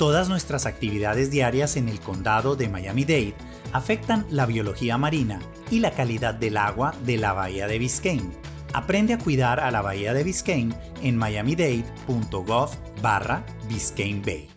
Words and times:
Todas 0.00 0.30
nuestras 0.30 0.64
actividades 0.64 1.30
diarias 1.30 1.76
en 1.76 1.86
el 1.90 2.00
condado 2.00 2.56
de 2.56 2.70
Miami-Dade 2.70 3.34
afectan 3.74 4.24
la 4.30 4.46
biología 4.46 4.96
marina 4.96 5.40
y 5.70 5.80
la 5.80 5.90
calidad 5.90 6.32
del 6.32 6.56
agua 6.56 6.94
de 7.04 7.18
la 7.18 7.34
bahía 7.34 7.66
de 7.66 7.78
Biscayne. 7.78 8.32
Aprende 8.72 9.12
a 9.12 9.18
cuidar 9.18 9.60
a 9.60 9.70
la 9.70 9.82
bahía 9.82 10.14
de 10.14 10.24
Biscayne 10.24 10.74
en 11.02 11.18
miamidade.gov 11.18 12.70
barra 13.02 13.44
Biscayne 13.68 14.22
Bay. 14.24 14.48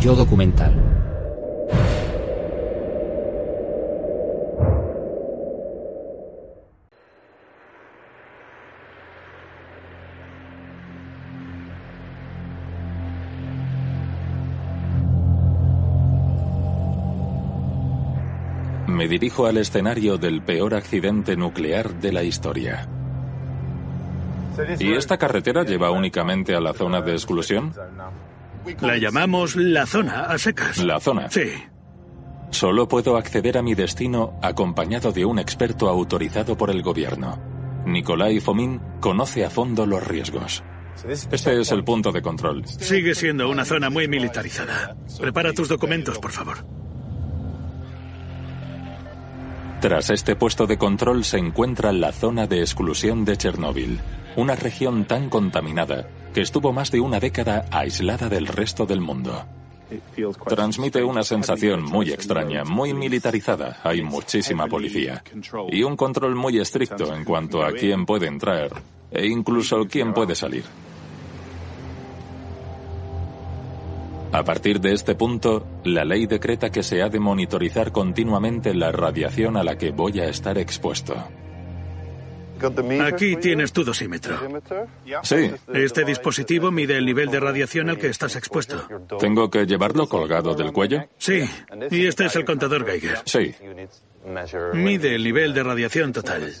Yo 0.00 0.14
documental. 0.14 0.89
Me 19.00 19.08
dirijo 19.08 19.46
al 19.46 19.56
escenario 19.56 20.18
del 20.18 20.42
peor 20.42 20.74
accidente 20.74 21.34
nuclear 21.34 21.98
de 22.00 22.12
la 22.12 22.22
historia. 22.22 22.86
¿Y 24.78 24.92
esta 24.92 25.16
carretera 25.16 25.64
lleva 25.64 25.90
únicamente 25.90 26.54
a 26.54 26.60
la 26.60 26.74
zona 26.74 27.00
de 27.00 27.12
exclusión? 27.12 27.72
La 28.82 28.98
llamamos 28.98 29.56
la 29.56 29.86
zona 29.86 30.24
a 30.24 30.36
secas. 30.36 30.84
La 30.84 31.00
zona. 31.00 31.30
Sí. 31.30 31.50
Solo 32.50 32.88
puedo 32.88 33.16
acceder 33.16 33.56
a 33.56 33.62
mi 33.62 33.74
destino 33.74 34.38
acompañado 34.42 35.12
de 35.12 35.24
un 35.24 35.38
experto 35.38 35.88
autorizado 35.88 36.58
por 36.58 36.68
el 36.68 36.82
gobierno. 36.82 37.38
Nikolai 37.86 38.38
Fomin 38.38 38.82
conoce 39.00 39.46
a 39.46 39.48
fondo 39.48 39.86
los 39.86 40.06
riesgos. 40.06 40.62
Este 41.08 41.58
es 41.58 41.72
el 41.72 41.84
punto 41.84 42.12
de 42.12 42.20
control. 42.20 42.66
Sigue 42.66 43.14
siendo 43.14 43.48
una 43.48 43.64
zona 43.64 43.88
muy 43.88 44.08
militarizada. 44.08 44.94
Prepara 45.18 45.54
tus 45.54 45.70
documentos, 45.70 46.18
por 46.18 46.32
favor. 46.32 46.79
Tras 49.80 50.10
este 50.10 50.36
puesto 50.36 50.66
de 50.66 50.76
control 50.76 51.24
se 51.24 51.38
encuentra 51.38 51.90
la 51.90 52.12
zona 52.12 52.46
de 52.46 52.60
exclusión 52.60 53.24
de 53.24 53.38
Chernóbil, 53.38 53.98
una 54.36 54.54
región 54.54 55.06
tan 55.06 55.30
contaminada 55.30 56.06
que 56.34 56.42
estuvo 56.42 56.70
más 56.74 56.90
de 56.90 57.00
una 57.00 57.18
década 57.18 57.64
aislada 57.70 58.28
del 58.28 58.46
resto 58.46 58.84
del 58.84 59.00
mundo. 59.00 59.42
Transmite 60.46 61.02
una 61.02 61.22
sensación 61.22 61.82
muy 61.82 62.12
extraña, 62.12 62.62
muy 62.62 62.92
militarizada. 62.92 63.80
Hay 63.82 64.02
muchísima 64.02 64.66
policía. 64.66 65.24
Y 65.70 65.82
un 65.82 65.96
control 65.96 66.34
muy 66.36 66.58
estricto 66.58 67.14
en 67.14 67.24
cuanto 67.24 67.64
a 67.64 67.72
quién 67.72 68.04
puede 68.04 68.26
entrar 68.26 68.70
e 69.10 69.26
incluso 69.26 69.86
quién 69.88 70.12
puede 70.12 70.34
salir. 70.34 70.64
A 74.40 74.42
partir 74.42 74.80
de 74.80 74.94
este 74.94 75.14
punto, 75.14 75.66
la 75.84 76.02
ley 76.02 76.24
decreta 76.24 76.70
que 76.70 76.82
se 76.82 77.02
ha 77.02 77.10
de 77.10 77.20
monitorizar 77.20 77.92
continuamente 77.92 78.72
la 78.72 78.90
radiación 78.90 79.58
a 79.58 79.62
la 79.62 79.76
que 79.76 79.90
voy 79.90 80.18
a 80.18 80.28
estar 80.30 80.56
expuesto. 80.56 81.14
Aquí 83.04 83.36
tienes 83.36 83.70
tu 83.70 83.84
dosímetro. 83.84 84.38
Sí, 85.22 85.50
Este 85.74 86.06
dispositivo 86.06 86.70
mide 86.70 86.96
el 86.96 87.04
nivel 87.04 87.30
de 87.30 87.38
radiación 87.38 87.90
al 87.90 87.98
que 87.98 88.06
estás 88.06 88.34
expuesto. 88.34 88.82
¿tengo 89.18 89.50
que 89.50 89.66
llevarlo 89.66 90.08
colgado 90.08 90.54
del 90.54 90.72
cuello? 90.72 91.06
Sí, 91.18 91.44
y 91.90 92.06
este 92.06 92.24
es 92.24 92.34
el 92.36 92.46
contador 92.46 92.86
Geiger. 92.86 93.18
Sí. 93.26 93.54
Mide 94.74 95.14
el 95.14 95.24
nivel 95.24 95.54
de 95.54 95.62
radiación 95.62 96.12
total. 96.12 96.52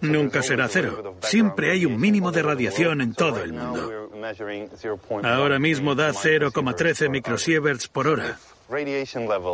Nunca 0.00 0.42
será 0.42 0.66
cero. 0.68 1.16
Siempre 1.20 1.70
hay 1.70 1.84
un 1.84 2.00
mínimo 2.00 2.32
de 2.32 2.42
radiación 2.42 3.00
en 3.02 3.14
todo 3.14 3.42
el 3.42 3.52
mundo. 3.52 4.10
Ahora 5.22 5.58
mismo 5.58 5.94
da 5.94 6.12
0,13 6.12 7.10
microsieverts 7.10 7.88
por 7.88 8.08
hora. 8.08 8.38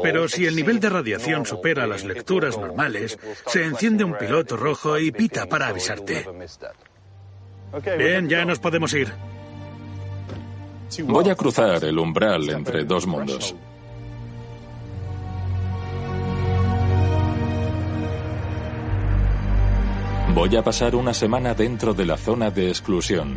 Pero 0.02 0.28
si 0.28 0.46
el 0.46 0.56
nivel 0.56 0.80
de 0.80 0.88
radiación 0.88 1.44
supera 1.44 1.86
las 1.86 2.04
lecturas 2.04 2.56
normales, 2.56 3.18
se 3.46 3.64
enciende 3.64 4.04
un 4.04 4.16
piloto 4.16 4.56
rojo 4.56 4.98
y 4.98 5.10
pita 5.10 5.46
para 5.46 5.68
avisarte. 5.68 6.24
Bien, 7.98 8.28
ya 8.28 8.44
nos 8.44 8.58
podemos 8.58 8.94
ir. 8.94 9.12
Voy 11.04 11.28
a 11.28 11.34
cruzar 11.34 11.84
el 11.84 11.98
umbral 11.98 12.48
entre 12.50 12.84
dos 12.84 13.06
mundos. 13.06 13.54
Voy 20.34 20.56
a 20.56 20.64
pasar 20.64 20.96
una 20.96 21.12
semana 21.12 21.52
dentro 21.52 21.92
de 21.92 22.06
la 22.06 22.16
zona 22.16 22.50
de 22.50 22.68
exclusión, 22.68 23.36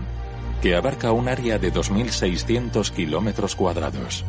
que 0.61 0.78
abarca 0.78 1.11
un 1.11 1.28
área 1.28 1.59
de 1.59 1.73
2.600 1.73 2.89
kilómetros 2.91 3.57
cuadrados. 3.57 4.23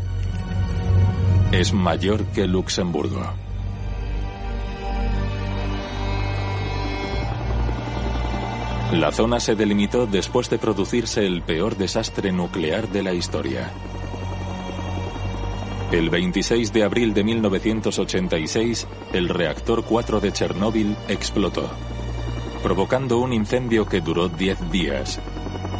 Es 1.52 1.72
mayor 1.72 2.24
que 2.26 2.48
Luxemburgo. 2.48 3.22
La 8.92 9.12
zona 9.12 9.38
se 9.38 9.54
delimitó 9.54 10.06
después 10.06 10.50
de 10.50 10.58
producirse 10.58 11.24
el 11.24 11.42
peor 11.42 11.76
desastre 11.76 12.32
nuclear 12.32 12.88
de 12.88 13.02
la 13.04 13.12
historia. 13.12 13.70
El 15.92 16.10
26 16.10 16.72
de 16.72 16.82
abril 16.82 17.14
de 17.14 17.22
1986, 17.22 18.88
el 19.12 19.28
reactor 19.28 19.84
4 19.84 20.20
de 20.20 20.32
Chernóbil 20.32 20.96
explotó, 21.08 21.70
provocando 22.66 23.18
un 23.18 23.32
incendio 23.32 23.86
que 23.86 24.00
duró 24.00 24.28
10 24.28 24.72
días 24.72 25.20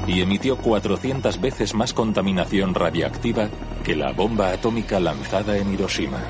y 0.07 0.21
emitió 0.21 0.57
400 0.57 1.41
veces 1.41 1.75
más 1.75 1.93
contaminación 1.93 2.75
radiactiva 2.75 3.49
que 3.83 3.97
la 3.97 4.13
bomba 4.13 4.53
atómica 4.53 5.01
lanzada 5.01 5.59
en 5.59 5.75
Hiroshima. 5.75 6.23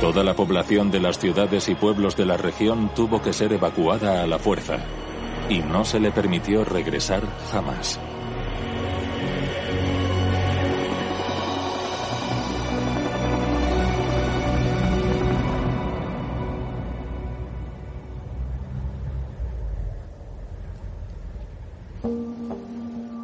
Toda 0.00 0.24
la 0.24 0.34
población 0.34 0.90
de 0.90 0.98
las 0.98 1.20
ciudades 1.20 1.68
y 1.68 1.76
pueblos 1.76 2.16
de 2.16 2.26
la 2.26 2.36
región 2.36 2.92
tuvo 2.96 3.22
que 3.22 3.32
ser 3.32 3.52
evacuada 3.52 4.24
a 4.24 4.26
la 4.26 4.40
fuerza 4.40 4.78
y 5.48 5.60
no 5.60 5.84
se 5.84 6.00
le 6.00 6.10
permitió 6.10 6.64
regresar 6.64 7.22
jamás. 7.52 8.00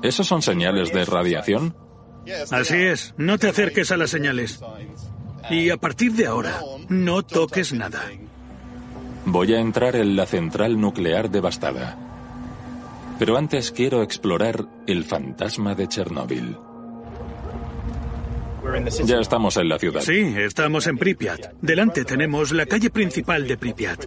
¿Esos 0.08 0.26
son 0.26 0.40
señales 0.40 0.90
de 0.90 1.04
radiación? 1.04 1.76
Así 2.50 2.76
es, 2.76 3.14
no 3.18 3.36
te 3.36 3.48
acerques 3.48 3.92
a 3.92 3.98
las 3.98 4.08
señales. 4.08 4.58
Y 5.50 5.68
a 5.68 5.76
partir 5.76 6.12
de 6.12 6.26
ahora, 6.26 6.60
no 6.88 7.22
toques 7.22 7.74
nada. 7.74 8.02
Voy 9.26 9.52
a 9.52 9.60
entrar 9.60 9.96
en 9.96 10.16
la 10.16 10.24
central 10.24 10.80
nuclear 10.80 11.30
devastada. 11.30 11.98
Pero 13.18 13.36
antes 13.36 13.70
quiero 13.70 14.02
explorar 14.02 14.64
el 14.86 15.04
fantasma 15.04 15.74
de 15.74 15.88
Chernóbil. 15.88 16.56
Ya 19.04 19.18
estamos 19.18 19.58
en 19.58 19.68
la 19.68 19.78
ciudad. 19.78 20.00
Sí, 20.00 20.34
estamos 20.38 20.86
en 20.86 20.96
Pripyat. 20.96 21.52
Delante 21.60 22.06
tenemos 22.06 22.52
la 22.52 22.64
calle 22.64 22.88
principal 22.88 23.46
de 23.46 23.58
Pripyat. 23.58 24.06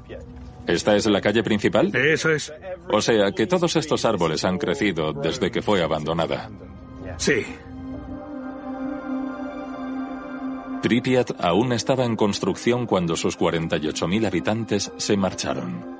¿Esta 0.67 0.95
es 0.95 1.05
la 1.07 1.21
calle 1.21 1.43
principal? 1.43 1.95
Eso 1.95 2.31
es. 2.31 2.53
O 2.89 3.01
sea 3.01 3.31
que 3.31 3.47
todos 3.47 3.75
estos 3.75 4.05
árboles 4.05 4.45
han 4.45 4.57
crecido 4.57 5.13
desde 5.13 5.51
que 5.51 5.61
fue 5.61 5.81
abandonada. 5.83 6.49
Sí. 7.17 7.45
Pripyat 10.81 11.31
aún 11.39 11.73
estaba 11.73 12.05
en 12.05 12.15
construcción 12.15 12.87
cuando 12.87 13.15
sus 13.15 13.37
48.000 13.37 14.25
habitantes 14.25 14.91
se 14.97 15.15
marcharon. 15.15 15.99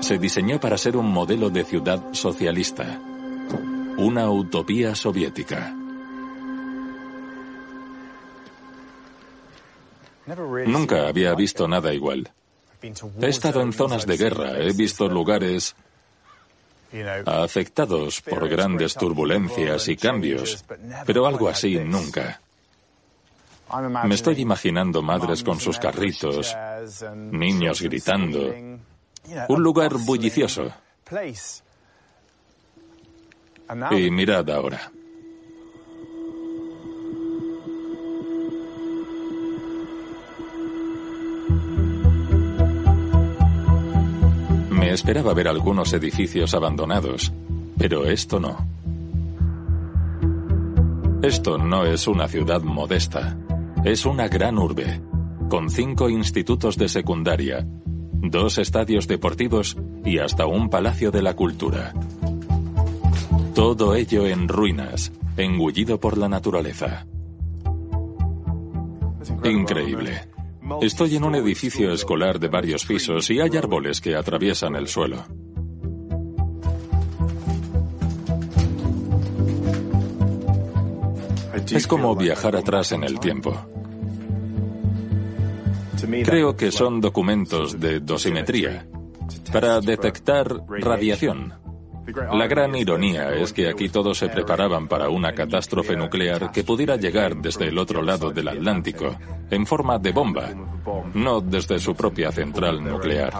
Se 0.00 0.18
diseñó 0.18 0.60
para 0.60 0.76
ser 0.76 0.96
un 0.96 1.10
modelo 1.10 1.50
de 1.50 1.64
ciudad 1.64 2.02
socialista, 2.12 3.00
una 3.96 4.30
utopía 4.30 4.94
soviética. 4.94 5.74
Nunca 10.66 11.08
había 11.08 11.34
visto 11.34 11.66
nada 11.66 11.92
igual. 11.92 12.30
He 12.82 13.28
estado 13.28 13.60
en 13.60 13.72
zonas 13.72 14.06
de 14.06 14.16
guerra, 14.16 14.58
he 14.58 14.72
visto 14.72 15.08
lugares 15.08 15.74
afectados 17.26 18.20
por 18.20 18.48
grandes 18.48 18.94
turbulencias 18.94 19.88
y 19.88 19.96
cambios, 19.96 20.64
pero 21.06 21.26
algo 21.26 21.48
así 21.48 21.76
nunca. 21.76 22.40
Me 24.04 24.14
estoy 24.14 24.40
imaginando 24.40 25.00
madres 25.02 25.44
con 25.44 25.60
sus 25.60 25.78
carritos, 25.78 26.56
niños 27.14 27.80
gritando, 27.82 28.52
un 29.48 29.62
lugar 29.62 29.94
bullicioso. 29.94 30.72
Y 33.92 34.10
mirad 34.10 34.50
ahora. 34.50 34.90
Me 44.90 44.94
esperaba 44.94 45.32
ver 45.34 45.46
algunos 45.46 45.92
edificios 45.92 46.52
abandonados, 46.52 47.32
pero 47.78 48.06
esto 48.06 48.40
no. 48.40 48.66
Esto 51.22 51.58
no 51.58 51.84
es 51.84 52.08
una 52.08 52.26
ciudad 52.26 52.60
modesta, 52.62 53.38
es 53.84 54.04
una 54.04 54.26
gran 54.26 54.58
urbe, 54.58 55.00
con 55.48 55.70
cinco 55.70 56.08
institutos 56.08 56.76
de 56.76 56.88
secundaria, 56.88 57.64
dos 58.14 58.58
estadios 58.58 59.06
deportivos 59.06 59.76
y 60.04 60.18
hasta 60.18 60.46
un 60.46 60.68
palacio 60.68 61.12
de 61.12 61.22
la 61.22 61.36
cultura. 61.36 61.94
Todo 63.54 63.94
ello 63.94 64.26
en 64.26 64.48
ruinas, 64.48 65.12
engullido 65.36 66.00
por 66.00 66.18
la 66.18 66.28
naturaleza. 66.28 67.06
Increíble. 69.44 70.29
Estoy 70.80 71.16
en 71.16 71.24
un 71.24 71.34
edificio 71.34 71.92
escolar 71.92 72.38
de 72.38 72.48
varios 72.48 72.84
pisos 72.84 73.30
y 73.30 73.40
hay 73.40 73.56
árboles 73.56 74.00
que 74.00 74.14
atraviesan 74.14 74.76
el 74.76 74.88
suelo. 74.88 75.24
Es 81.70 81.86
como 81.86 82.16
viajar 82.16 82.56
atrás 82.56 82.92
en 82.92 83.04
el 83.04 83.20
tiempo. 83.20 83.54
Creo 86.24 86.56
que 86.56 86.72
son 86.72 87.00
documentos 87.00 87.78
de 87.78 88.00
dosimetría 88.00 88.86
para 89.52 89.80
detectar 89.80 90.64
radiación. 90.68 91.54
La 92.32 92.46
gran 92.46 92.74
ironía 92.74 93.34
es 93.34 93.52
que 93.52 93.68
aquí 93.68 93.88
todos 93.88 94.18
se 94.18 94.28
preparaban 94.28 94.88
para 94.88 95.08
una 95.08 95.32
catástrofe 95.32 95.96
nuclear 95.96 96.50
que 96.50 96.64
pudiera 96.64 96.96
llegar 96.96 97.36
desde 97.36 97.68
el 97.68 97.78
otro 97.78 98.02
lado 98.02 98.30
del 98.30 98.48
Atlántico, 98.48 99.16
en 99.50 99.66
forma 99.66 99.98
de 99.98 100.12
bomba, 100.12 100.50
no 101.14 101.40
desde 101.40 101.78
su 101.78 101.94
propia 101.94 102.32
central 102.32 102.82
nuclear. 102.82 103.32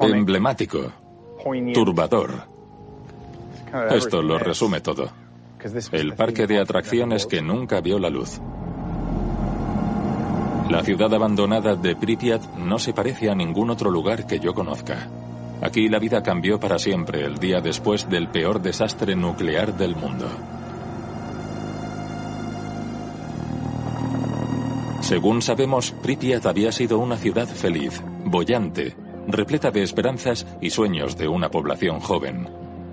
Emblemático. 0.00 0.92
Turbador. 1.72 2.30
Esto 3.90 4.22
lo 4.22 4.38
resume 4.38 4.80
todo. 4.80 5.08
El 5.92 6.14
parque 6.14 6.46
de 6.46 6.58
atracciones 6.58 7.26
que 7.26 7.40
nunca 7.40 7.80
vio 7.80 7.98
la 7.98 8.10
luz. 8.10 8.40
La 10.70 10.82
ciudad 10.82 11.12
abandonada 11.12 11.74
de 11.74 11.96
Pripyat 11.96 12.56
no 12.56 12.78
se 12.78 12.92
parece 12.92 13.30
a 13.30 13.34
ningún 13.34 13.70
otro 13.70 13.90
lugar 13.90 14.26
que 14.26 14.38
yo 14.38 14.54
conozca. 14.54 15.08
Aquí 15.62 15.88
la 15.88 15.98
vida 15.98 16.22
cambió 16.22 16.58
para 16.58 16.78
siempre 16.78 17.24
el 17.24 17.38
día 17.38 17.60
después 17.60 18.08
del 18.08 18.28
peor 18.28 18.62
desastre 18.62 19.14
nuclear 19.14 19.76
del 19.76 19.96
mundo. 19.96 20.28
Según 25.00 25.42
sabemos, 25.42 25.90
Pripyat 25.90 26.46
había 26.46 26.72
sido 26.72 26.98
una 26.98 27.16
ciudad 27.16 27.48
feliz, 27.48 28.00
bollante, 28.24 28.94
repleta 29.32 29.70
de 29.70 29.82
esperanzas 29.82 30.46
y 30.60 30.70
sueños 30.70 31.16
de 31.16 31.28
una 31.28 31.50
población 31.50 32.00
joven. 32.00 32.48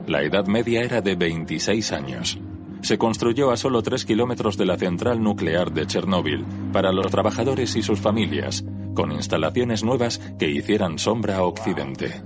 La 0.08 0.24
edad 0.24 0.46
media 0.48 0.82
era 0.82 1.02
de 1.02 1.16
26 1.16 1.92
años. 1.92 2.40
Se 2.82 2.98
construyó 2.98 3.52
a 3.52 3.58
solo 3.58 3.82
3 3.82 4.06
kilómetros 4.06 4.58
de 4.58 4.66
la 4.66 4.78
central 4.78 5.22
nuclear 5.22 5.72
de 5.72 5.88
Chernóbil 5.88 6.46
para 6.72 6.92
los 6.92 7.08
trabajadores 7.08 7.76
y 7.76 7.82
sus 7.82 8.00
familias, 8.00 8.64
con 8.94 9.12
instalaciones 9.12 9.84
nuevas 9.84 10.20
que 10.40 10.50
hicieran 10.50 10.98
sombra 10.98 11.38
a 11.38 11.44
Occidente. 11.44 12.22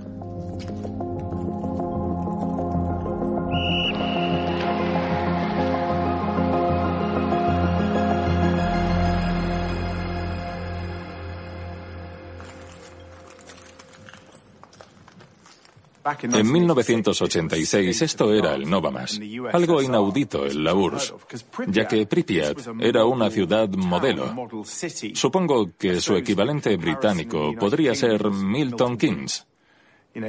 En 16.22 16.52
1986 16.52 18.02
esto 18.02 18.32
era 18.32 18.54
el 18.54 18.70
Novamas, 18.70 19.20
algo 19.52 19.82
inaudito 19.82 20.46
en 20.46 20.62
la 20.62 20.72
URSS, 20.74 21.14
ya 21.66 21.88
que 21.88 22.06
Pripyat 22.06 22.58
era 22.80 23.04
una 23.04 23.28
ciudad 23.28 23.68
modelo. 23.70 24.48
Supongo 25.14 25.70
que 25.76 26.00
su 26.00 26.14
equivalente 26.14 26.76
británico 26.76 27.52
podría 27.58 27.94
ser 27.94 28.30
Milton 28.30 28.96
Keynes. 28.96 29.46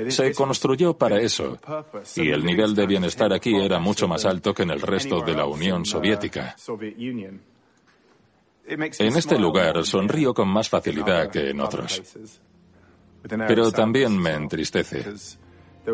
Se 0.08 0.34
construyó 0.34 0.98
para 0.98 1.20
eso, 1.20 1.60
y 2.16 2.30
el 2.30 2.44
nivel 2.44 2.74
de 2.74 2.88
bienestar 2.88 3.32
aquí 3.34 3.56
era 3.56 3.80
mucho 3.80 4.08
más 4.08 4.26
alto 4.26 4.54
que 4.54 4.64
en 4.64 4.72
el 4.72 4.82
resto 4.82 5.22
de 5.22 5.34
la 5.34 5.46
Unión 5.46 5.86
Soviética. 5.86 6.56
En 8.66 9.16
este 9.16 9.38
lugar 9.38 9.86
sonrío 9.86 10.34
con 10.34 10.48
más 10.48 10.70
facilidad 10.70 11.30
que 11.30 11.50
en 11.50 11.60
otros. 11.60 12.02
Pero 13.28 13.72
también 13.72 14.18
me 14.18 14.32
entristece 14.32 15.06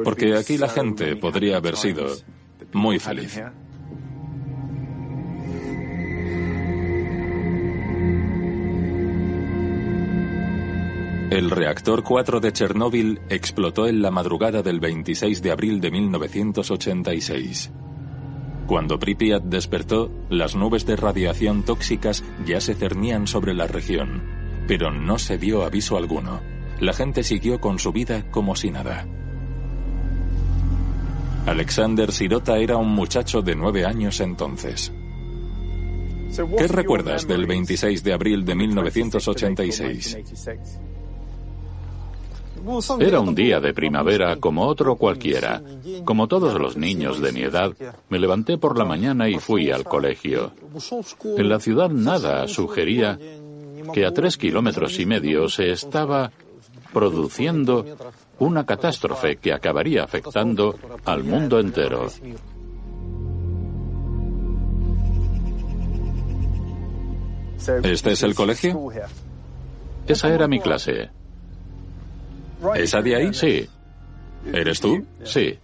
porque 0.03 0.35
aquí 0.35 0.57
la 0.57 0.69
gente 0.69 1.15
podría 1.15 1.57
haber 1.57 1.75
sido 1.75 2.07
muy 2.73 2.99
feliz. 2.99 3.41
El 11.31 11.51
reactor 11.51 12.03
4 12.03 12.39
de 12.39 12.51
Chernóbil 12.51 13.21
explotó 13.29 13.87
en 13.87 14.01
la 14.01 14.09
madrugada 14.09 14.63
del 14.63 14.79
26 14.79 15.43
de 15.43 15.51
abril 15.51 15.79
de 15.79 15.91
1986. 15.91 17.71
Cuando 18.65 18.97
Pripyat 18.97 19.43
despertó, 19.43 20.11
las 20.29 20.55
nubes 20.55 20.87
de 20.87 20.95
radiación 20.95 21.63
tóxicas 21.63 22.23
ya 22.47 22.59
se 22.59 22.73
cernían 22.73 23.27
sobre 23.27 23.53
la 23.53 23.67
región, 23.67 24.23
pero 24.67 24.91
no 24.91 25.19
se 25.19 25.37
dio 25.37 25.63
aviso 25.63 25.97
alguno. 25.97 26.41
La 26.79 26.93
gente 26.93 27.21
siguió 27.21 27.59
con 27.59 27.77
su 27.77 27.91
vida 27.91 28.29
como 28.31 28.55
si 28.55 28.71
nada. 28.71 29.05
Alexander 31.49 32.11
Sirota 32.11 32.57
era 32.59 32.77
un 32.77 32.89
muchacho 32.89 33.41
de 33.41 33.55
nueve 33.55 33.83
años 33.83 34.19
entonces. 34.19 34.91
¿Qué 36.57 36.67
recuerdas 36.67 37.27
del 37.27 37.47
26 37.47 38.03
de 38.03 38.13
abril 38.13 38.45
de 38.45 38.53
1986? 38.53 40.17
Era 42.99 43.19
un 43.19 43.33
día 43.33 43.59
de 43.59 43.73
primavera 43.73 44.35
como 44.35 44.67
otro 44.67 44.95
cualquiera. 44.95 45.63
Como 46.05 46.27
todos 46.27 46.53
los 46.59 46.77
niños 46.77 47.19
de 47.19 47.31
mi 47.31 47.41
edad, 47.41 47.73
me 48.09 48.19
levanté 48.19 48.59
por 48.59 48.77
la 48.77 48.85
mañana 48.85 49.27
y 49.27 49.39
fui 49.39 49.71
al 49.71 49.85
colegio. 49.85 50.51
En 51.35 51.49
la 51.49 51.59
ciudad 51.59 51.89
nada 51.89 52.47
sugería 52.47 53.17
que 53.91 54.05
a 54.05 54.13
tres 54.13 54.37
kilómetros 54.37 54.99
y 54.99 55.07
medio 55.07 55.49
se 55.49 55.71
estaba 55.71 56.31
produciendo 56.93 57.85
una 58.39 58.65
catástrofe 58.65 59.37
que 59.37 59.53
acabaría 59.53 60.03
afectando 60.03 60.77
al 61.05 61.23
mundo 61.23 61.59
entero. 61.59 62.07
¿Este 67.83 68.11
es 68.11 68.23
el 68.23 68.35
colegio? 68.35 68.91
Esa 70.07 70.33
era 70.33 70.47
mi 70.47 70.59
clase. 70.59 71.09
¿Esa 72.75 73.01
de 73.01 73.15
ahí? 73.15 73.33
Sí. 73.33 73.69
¿Eres 74.53 74.79
tú? 74.79 75.05
Sí. 75.23 75.57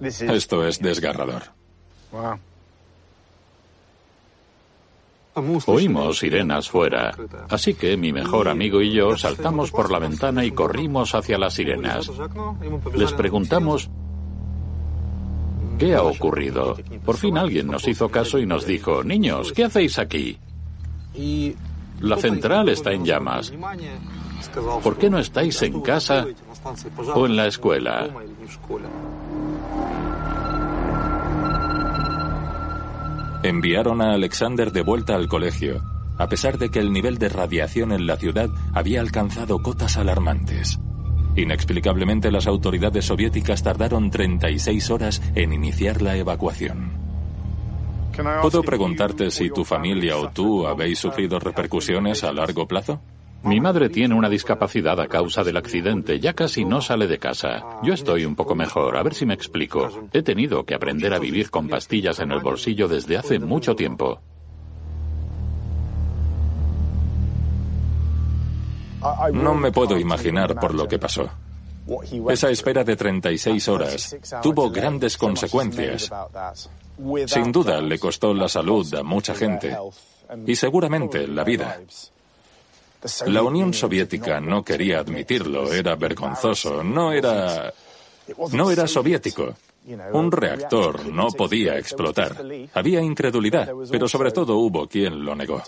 Esto 0.00 0.66
es 0.66 0.80
desgarrador. 0.80 1.42
Oímos 5.66 6.18
sirenas 6.18 6.68
fuera, 6.68 7.14
así 7.48 7.74
que 7.74 7.96
mi 7.96 8.12
mejor 8.12 8.48
amigo 8.48 8.80
y 8.80 8.92
yo 8.92 9.16
saltamos 9.16 9.70
por 9.70 9.90
la 9.90 9.98
ventana 9.98 10.44
y 10.44 10.50
corrimos 10.50 11.14
hacia 11.14 11.38
las 11.38 11.54
sirenas. 11.54 12.10
Les 12.94 13.12
preguntamos 13.12 13.90
¿Qué 15.80 15.94
ha 15.94 16.02
ocurrido? 16.02 16.76
Por 17.06 17.16
fin 17.16 17.38
alguien 17.38 17.66
nos 17.66 17.88
hizo 17.88 18.10
caso 18.10 18.38
y 18.38 18.44
nos 18.44 18.66
dijo, 18.66 19.02
niños, 19.02 19.50
¿qué 19.54 19.64
hacéis 19.64 19.98
aquí? 19.98 20.38
La 22.00 22.18
central 22.18 22.68
está 22.68 22.92
en 22.92 23.06
llamas. 23.06 23.50
¿Por 24.82 24.98
qué 24.98 25.08
no 25.08 25.18
estáis 25.18 25.62
en 25.62 25.80
casa 25.80 26.26
o 27.14 27.24
en 27.24 27.34
la 27.34 27.46
escuela? 27.46 28.10
Enviaron 33.42 34.02
a 34.02 34.12
Alexander 34.12 34.70
de 34.70 34.82
vuelta 34.82 35.14
al 35.14 35.26
colegio, 35.26 35.82
a 36.18 36.28
pesar 36.28 36.58
de 36.58 36.68
que 36.68 36.78
el 36.78 36.92
nivel 36.92 37.16
de 37.16 37.30
radiación 37.30 37.90
en 37.90 38.06
la 38.06 38.16
ciudad 38.16 38.50
había 38.74 39.00
alcanzado 39.00 39.62
cotas 39.62 39.96
alarmantes. 39.96 40.78
Inexplicablemente 41.36 42.30
las 42.30 42.46
autoridades 42.46 43.06
soviéticas 43.06 43.62
tardaron 43.62 44.10
36 44.10 44.90
horas 44.90 45.22
en 45.34 45.54
iniciar 45.54 46.02
la 46.02 46.16
evacuación. 46.18 46.92
¿Puedo 48.42 48.62
preguntarte 48.62 49.30
si 49.30 49.48
tu 49.48 49.64
familia 49.64 50.18
o 50.18 50.28
tú 50.28 50.66
habéis 50.66 50.98
sufrido 50.98 51.38
repercusiones 51.38 52.24
a 52.24 52.32
largo 52.32 52.68
plazo? 52.68 53.00
Mi 53.42 53.58
madre 53.58 53.88
tiene 53.88 54.14
una 54.14 54.28
discapacidad 54.28 55.00
a 55.00 55.08
causa 55.08 55.42
del 55.42 55.56
accidente, 55.56 56.20
ya 56.20 56.34
casi 56.34 56.64
no 56.64 56.82
sale 56.82 57.06
de 57.06 57.18
casa. 57.18 57.64
Yo 57.82 57.94
estoy 57.94 58.26
un 58.26 58.36
poco 58.36 58.54
mejor, 58.54 58.96
a 58.98 59.02
ver 59.02 59.14
si 59.14 59.24
me 59.24 59.32
explico. 59.34 59.88
He 60.12 60.22
tenido 60.22 60.64
que 60.64 60.74
aprender 60.74 61.14
a 61.14 61.18
vivir 61.18 61.50
con 61.50 61.68
pastillas 61.68 62.20
en 62.20 62.32
el 62.32 62.40
bolsillo 62.40 62.86
desde 62.86 63.16
hace 63.16 63.38
mucho 63.38 63.74
tiempo. 63.74 64.20
No 69.32 69.54
me 69.54 69.72
puedo 69.72 69.98
imaginar 69.98 70.58
por 70.60 70.74
lo 70.74 70.86
que 70.86 70.98
pasó. 70.98 71.30
Esa 72.28 72.50
espera 72.50 72.84
de 72.84 72.94
36 72.94 73.68
horas 73.68 74.16
tuvo 74.42 74.70
grandes 74.70 75.16
consecuencias. 75.16 76.10
Sin 77.26 77.50
duda 77.50 77.80
le 77.80 77.98
costó 77.98 78.34
la 78.34 78.48
salud 78.48 78.94
a 78.94 79.02
mucha 79.02 79.34
gente 79.34 79.74
y 80.46 80.54
seguramente 80.54 81.26
la 81.26 81.42
vida. 81.42 81.80
La 83.26 83.42
Unión 83.42 83.72
Soviética 83.72 84.40
no 84.40 84.62
quería 84.62 85.00
admitirlo, 85.00 85.72
era 85.72 85.96
vergonzoso, 85.96 86.84
no 86.84 87.12
era... 87.12 87.72
no 88.52 88.70
era 88.70 88.86
soviético. 88.86 89.54
Un 90.12 90.30
reactor 90.30 91.06
no 91.06 91.28
podía 91.28 91.78
explotar. 91.78 92.36
Había 92.74 93.00
incredulidad, 93.00 93.72
pero 93.90 94.06
sobre 94.06 94.30
todo 94.30 94.56
hubo 94.56 94.86
quien 94.86 95.24
lo 95.24 95.34
negó. 95.34 95.62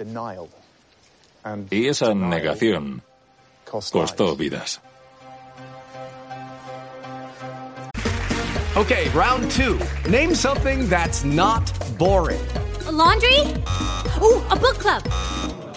Y 1.70 1.88
esa 1.88 2.14
negación 2.14 3.02
costó 3.90 4.36
vidas. 4.36 4.80
Okay, 8.74 9.08
round 9.10 9.50
two. 9.50 9.78
Name 10.08 10.34
something 10.34 10.88
that's 10.88 11.24
not 11.24 11.62
boring. 11.98 12.40
laundry? 12.90 13.40
Ooh, 14.20 14.42
a 14.50 14.56
book 14.56 14.78
club. 14.78 15.02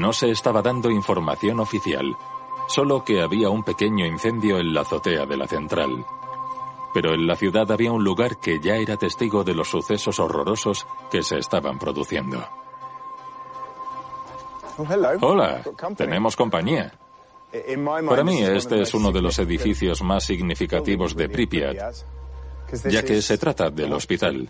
No 0.00 0.12
se 0.12 0.30
estaba 0.30 0.62
dando 0.62 0.90
información 0.90 1.60
oficial, 1.60 2.16
solo 2.68 3.04
que 3.04 3.20
había 3.20 3.50
un 3.50 3.62
pequeño 3.62 4.06
incendio 4.06 4.58
en 4.58 4.72
la 4.72 4.82
azotea 4.82 5.26
de 5.26 5.36
la 5.36 5.46
central. 5.46 6.04
Pero 6.94 7.14
en 7.14 7.26
la 7.26 7.36
ciudad 7.36 7.70
había 7.70 7.92
un 7.92 8.04
lugar 8.04 8.38
que 8.38 8.60
ya 8.60 8.76
era 8.76 8.96
testigo 8.96 9.44
de 9.44 9.54
los 9.54 9.68
sucesos 9.68 10.18
horrorosos 10.18 10.86
que 11.10 11.22
se 11.22 11.38
estaban 11.38 11.78
produciendo. 11.78 12.44
Hola, 15.20 15.62
tenemos 15.96 16.36
compañía. 16.36 16.92
Para 18.08 18.24
mí 18.24 18.42
este 18.42 18.80
es 18.80 18.94
uno 18.94 19.12
de 19.12 19.20
los 19.20 19.38
edificios 19.38 20.02
más 20.02 20.24
significativos 20.24 21.14
de 21.14 21.28
Pripyat, 21.28 21.94
ya 22.88 23.02
que 23.02 23.20
se 23.20 23.36
trata 23.36 23.70
del 23.70 23.92
hospital. 23.92 24.48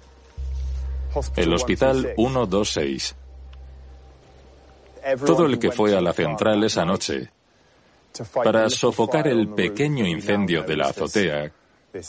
El 1.37 1.53
Hospital 1.53 2.15
126. 2.17 3.17
Todo 5.25 5.47
el 5.47 5.59
que 5.59 5.71
fue 5.73 5.97
a 5.97 6.01
la 6.01 6.13
central 6.13 6.63
esa 6.65 6.85
noche 6.85 7.31
para 8.33 8.69
sofocar 8.71 9.27
el 9.27 9.49
pequeño 9.49 10.07
incendio 10.07 10.63
de 10.63 10.77
la 10.77 10.89
azotea, 10.89 11.51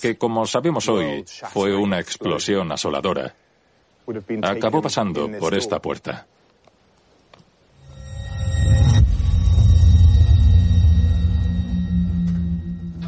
que 0.01 0.17
como 0.17 0.45
sabemos 0.45 0.87
hoy 0.89 1.23
fue 1.51 1.75
una 1.75 1.99
explosión 1.99 2.71
asoladora, 2.71 3.33
acabó 4.41 4.81
pasando 4.81 5.29
por 5.39 5.53
esta 5.53 5.81
puerta. 5.81 6.27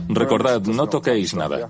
Recordad, 0.08 0.62
no 0.62 0.88
toquéis 0.88 1.34
nada. 1.36 1.70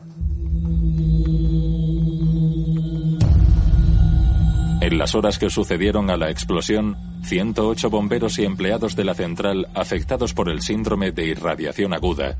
En 4.85 4.99
las 4.99 5.15
horas 5.15 5.39
que 5.39 5.49
sucedieron 5.49 6.11
a 6.11 6.15
la 6.15 6.29
explosión, 6.29 6.95
108 7.23 7.89
bomberos 7.89 8.37
y 8.37 8.45
empleados 8.45 8.95
de 8.95 9.03
la 9.03 9.15
central 9.15 9.67
afectados 9.73 10.35
por 10.35 10.47
el 10.47 10.61
síndrome 10.61 11.11
de 11.11 11.25
irradiación 11.25 11.91
aguda 11.91 12.37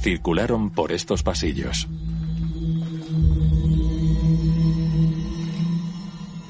circularon 0.00 0.70
por 0.70 0.90
estos 0.90 1.22
pasillos. 1.22 1.86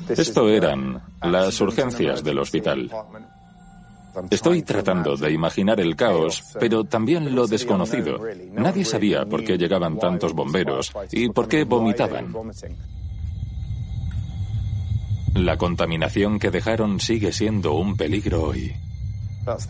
Esto 0.08 0.48
eran 0.48 1.02
las 1.20 1.60
urgencias 1.60 2.22
del 2.22 2.38
hospital. 2.38 2.88
Estoy 4.30 4.62
tratando 4.62 5.16
de 5.16 5.32
imaginar 5.32 5.80
el 5.80 5.96
caos, 5.96 6.44
pero 6.60 6.84
también 6.84 7.34
lo 7.34 7.48
desconocido. 7.48 8.20
Nadie 8.52 8.84
sabía 8.84 9.26
por 9.26 9.42
qué 9.42 9.58
llegaban 9.58 9.98
tantos 9.98 10.34
bomberos 10.34 10.92
y 11.10 11.30
por 11.30 11.48
qué 11.48 11.64
vomitaban. 11.64 12.32
La 15.34 15.56
contaminación 15.56 16.38
que 16.38 16.50
dejaron 16.50 17.00
sigue 17.00 17.32
siendo 17.32 17.72
un 17.74 17.96
peligro 17.96 18.42
hoy. 18.42 18.72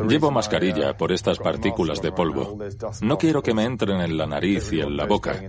Llevo 0.06 0.30
mascarilla 0.30 0.96
por 0.96 1.12
estas 1.12 1.38
partículas 1.38 2.02
de 2.02 2.12
polvo. 2.12 2.58
No 3.00 3.16
quiero 3.16 3.42
que 3.42 3.54
me 3.54 3.64
entren 3.64 4.00
en 4.00 4.18
la 4.18 4.26
nariz 4.26 4.72
y 4.72 4.80
en 4.80 4.96
la 4.96 5.06
boca, 5.06 5.40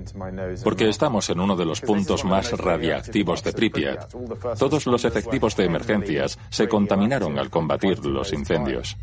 porque 0.64 0.88
estamos 0.88 1.30
en 1.30 1.40
uno 1.40 1.56
de 1.56 1.66
los 1.66 1.82
puntos 1.82 2.24
más 2.24 2.52
radiactivos 2.52 3.44
de 3.44 3.54
Pripyat. 3.54 4.14
Todos 4.58 4.86
los 4.86 5.04
efectivos 5.04 5.56
de 5.58 5.66
emergencias 5.66 6.40
se 6.50 6.68
contaminaron 6.68 7.38
al 7.38 7.50
combatir 7.50 8.06
los 8.06 8.32
incendios. 8.32 8.96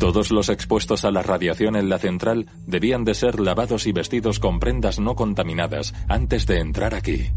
Todos 0.00 0.30
los 0.30 0.48
expuestos 0.48 1.04
a 1.04 1.10
la 1.10 1.22
radiación 1.22 1.76
en 1.76 1.90
la 1.90 1.98
central 1.98 2.46
debían 2.66 3.04
de 3.04 3.12
ser 3.12 3.38
lavados 3.38 3.86
y 3.86 3.92
vestidos 3.92 4.40
con 4.40 4.58
prendas 4.58 4.98
no 4.98 5.14
contaminadas 5.14 5.92
antes 6.08 6.46
de 6.46 6.58
entrar 6.58 6.94
aquí. 6.94 7.30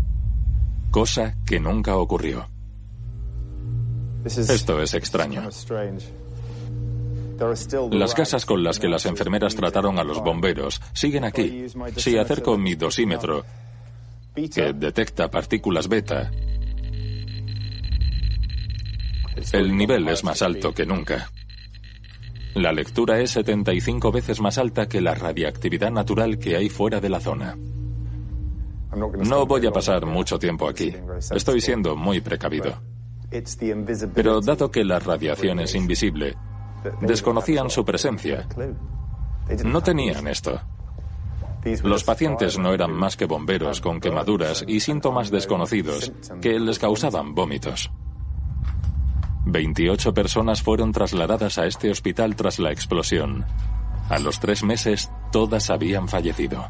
Cosa 0.89 1.35
que 1.45 1.59
nunca 1.59 1.97
ocurrió. 1.97 2.49
Esto 4.23 4.81
es 4.81 4.93
extraño. 4.93 5.49
Las 7.91 8.15
gasas 8.15 8.45
con 8.45 8.63
las 8.63 8.79
que 8.79 8.87
las 8.87 9.05
enfermeras 9.07 9.55
trataron 9.55 9.99
a 9.99 10.05
los 10.05 10.23
bomberos 10.23 10.79
siguen 10.93 11.25
aquí. 11.25 11.65
Si 11.97 12.17
acerco 12.17 12.57
mi 12.57 12.75
dosímetro, 12.75 13.43
que 14.33 14.71
detecta 14.71 15.29
partículas 15.29 15.89
beta, 15.89 16.31
el 19.51 19.75
nivel 19.75 20.07
es 20.07 20.23
más 20.23 20.41
alto 20.41 20.73
que 20.73 20.85
nunca. 20.85 21.29
La 22.55 22.71
lectura 22.71 23.19
es 23.19 23.31
75 23.31 24.11
veces 24.11 24.39
más 24.39 24.57
alta 24.57 24.87
que 24.87 25.01
la 25.01 25.15
radiactividad 25.15 25.91
natural 25.91 26.37
que 26.37 26.55
hay 26.55 26.69
fuera 26.69 26.99
de 26.99 27.09
la 27.09 27.19
zona. 27.19 27.57
No 28.95 29.45
voy 29.45 29.65
a 29.65 29.71
pasar 29.71 30.05
mucho 30.05 30.37
tiempo 30.37 30.67
aquí. 30.67 30.93
Estoy 31.31 31.61
siendo 31.61 31.95
muy 31.95 32.21
precavido. 32.21 32.79
Pero 34.13 34.41
dado 34.41 34.69
que 34.69 34.83
la 34.83 34.99
radiación 34.99 35.59
es 35.61 35.73
invisible, 35.73 36.35
desconocían 37.01 37.71
su 37.71 37.83
presencia. 37.83 38.47
No 39.65 39.81
tenían 39.81 40.27
esto. 40.27 40.61
Los 41.83 42.03
pacientes 42.03 42.59
no 42.59 42.73
eran 42.73 42.91
más 42.91 43.15
que 43.15 43.25
bomberos 43.25 43.81
con 43.81 43.99
quemaduras 43.99 44.63
y 44.67 44.79
síntomas 44.79 45.31
desconocidos 45.31 46.11
que 46.41 46.59
les 46.59 46.77
causaban 46.77 47.33
vómitos. 47.33 47.89
28 49.45 50.13
personas 50.13 50.61
fueron 50.61 50.91
trasladadas 50.91 51.57
a 51.57 51.65
este 51.65 51.91
hospital 51.91 52.35
tras 52.35 52.59
la 52.59 52.71
explosión. 52.71 53.45
A 54.09 54.19
los 54.19 54.39
tres 54.39 54.63
meses, 54.63 55.11
todas 55.31 55.69
habían 55.69 56.07
fallecido. 56.07 56.67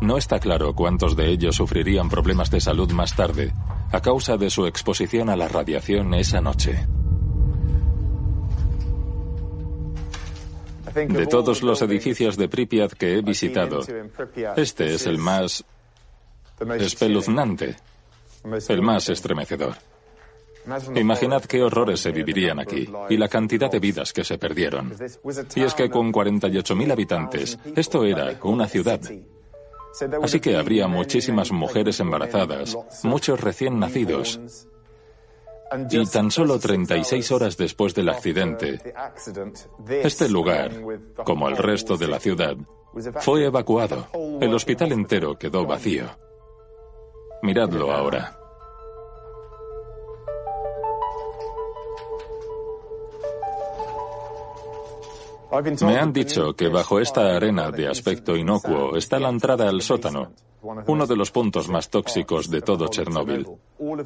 No 0.00 0.16
está 0.16 0.38
claro 0.38 0.74
cuántos 0.74 1.16
de 1.16 1.30
ellos 1.30 1.56
sufrirían 1.56 2.08
problemas 2.08 2.50
de 2.50 2.60
salud 2.60 2.90
más 2.92 3.14
tarde, 3.14 3.52
a 3.90 4.00
causa 4.00 4.36
de 4.36 4.50
su 4.50 4.66
exposición 4.66 5.28
a 5.28 5.36
la 5.36 5.48
radiación 5.48 6.14
esa 6.14 6.40
noche. 6.40 6.86
De 10.94 11.26
todos 11.26 11.62
los 11.62 11.82
edificios 11.82 12.36
de 12.36 12.48
Pripyat 12.48 12.92
que 12.92 13.18
he 13.18 13.22
visitado, 13.22 13.80
este 14.56 14.94
es 14.94 15.06
el 15.06 15.18
más 15.18 15.64
espeluznante, 16.78 17.76
el 18.68 18.82
más 18.82 19.08
estremecedor. 19.08 19.76
Imaginad 20.94 21.42
qué 21.44 21.62
horrores 21.62 22.00
se 22.00 22.12
vivirían 22.12 22.58
aquí 22.58 22.88
y 23.08 23.16
la 23.16 23.28
cantidad 23.28 23.70
de 23.70 23.78
vidas 23.78 24.12
que 24.12 24.24
se 24.24 24.38
perdieron. 24.38 24.94
Y 25.54 25.62
es 25.62 25.74
que 25.74 25.88
con 25.88 26.12
48.000 26.12 26.92
habitantes, 26.92 27.58
esto 27.74 28.04
era 28.04 28.38
una 28.42 28.66
ciudad. 28.66 29.00
Así 30.22 30.40
que 30.40 30.56
habría 30.56 30.86
muchísimas 30.86 31.50
mujeres 31.50 32.00
embarazadas, 32.00 32.76
muchos 33.02 33.40
recién 33.40 33.78
nacidos. 33.78 34.40
Y 35.90 36.06
tan 36.06 36.30
solo 36.30 36.58
36 36.58 37.30
horas 37.32 37.56
después 37.56 37.94
del 37.94 38.08
accidente, 38.08 38.80
este 40.02 40.28
lugar, 40.28 40.70
como 41.24 41.48
el 41.48 41.56
resto 41.56 41.96
de 41.96 42.08
la 42.08 42.18
ciudad, 42.18 42.56
fue 43.20 43.44
evacuado. 43.44 44.08
El 44.40 44.54
hospital 44.54 44.92
entero 44.92 45.38
quedó 45.38 45.66
vacío. 45.66 46.06
Miradlo 47.42 47.92
ahora. 47.92 48.37
Me 55.82 55.98
han 55.98 56.12
dicho 56.12 56.54
que 56.54 56.68
bajo 56.68 57.00
esta 57.00 57.36
arena 57.36 57.70
de 57.70 57.88
aspecto 57.88 58.36
inocuo 58.36 58.96
está 58.96 59.18
la 59.18 59.30
entrada 59.30 59.68
al 59.68 59.80
sótano, 59.80 60.32
uno 60.62 61.06
de 61.06 61.16
los 61.16 61.30
puntos 61.30 61.68
más 61.68 61.88
tóxicos 61.88 62.50
de 62.50 62.60
todo 62.60 62.88
Chernóbil. 62.88 63.46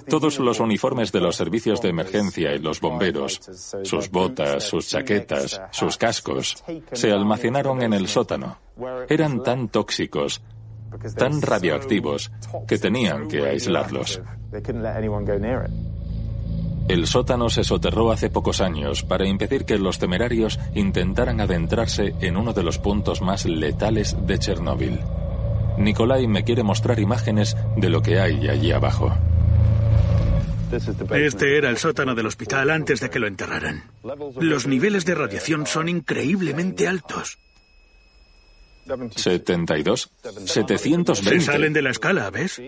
Todos 0.08 0.38
los 0.38 0.60
uniformes 0.60 1.10
de 1.10 1.20
los 1.20 1.36
servicios 1.36 1.80
de 1.80 1.88
emergencia 1.88 2.54
y 2.54 2.58
los 2.58 2.80
bomberos, 2.80 3.40
sus 3.82 4.10
botas, 4.10 4.64
sus 4.64 4.88
chaquetas, 4.88 5.60
sus 5.70 5.96
cascos, 5.96 6.62
se 6.92 7.10
almacenaron 7.10 7.82
en 7.82 7.94
el 7.94 8.06
sótano. 8.06 8.58
Eran 9.08 9.42
tan 9.42 9.68
tóxicos, 9.68 10.42
tan 11.16 11.40
radioactivos, 11.40 12.30
que 12.68 12.78
tenían 12.78 13.28
que 13.28 13.46
aislarlos. 13.46 14.20
El 16.88 17.06
sótano 17.06 17.48
se 17.48 17.64
soterró 17.64 18.10
hace 18.10 18.28
pocos 18.28 18.60
años 18.60 19.02
para 19.02 19.26
impedir 19.26 19.64
que 19.64 19.78
los 19.78 19.98
temerarios 19.98 20.58
intentaran 20.74 21.40
adentrarse 21.40 22.14
en 22.20 22.36
uno 22.36 22.52
de 22.52 22.62
los 22.62 22.78
puntos 22.78 23.22
más 23.22 23.46
letales 23.46 24.16
de 24.26 24.38
Chernóbil. 24.38 25.00
Nikolai 25.78 26.26
me 26.26 26.44
quiere 26.44 26.62
mostrar 26.62 26.98
imágenes 26.98 27.56
de 27.76 27.88
lo 27.88 28.02
que 28.02 28.20
hay 28.20 28.48
allí 28.48 28.72
abajo. 28.72 29.16
Este 31.12 31.58
era 31.58 31.68
el 31.68 31.76
sótano 31.76 32.14
del 32.14 32.26
hospital 32.26 32.70
antes 32.70 33.00
de 33.00 33.10
que 33.10 33.18
lo 33.18 33.26
enterraran. 33.26 33.84
Los 34.40 34.66
niveles 34.66 35.04
de 35.04 35.14
radiación 35.14 35.66
son 35.66 35.88
increíblemente 35.88 36.88
altos. 36.88 37.38
72, 39.14 40.10
720. 40.44 41.14
Se 41.14 41.40
salen 41.40 41.72
de 41.72 41.82
la 41.82 41.90
escala, 41.90 42.30
¿ves? 42.30 42.60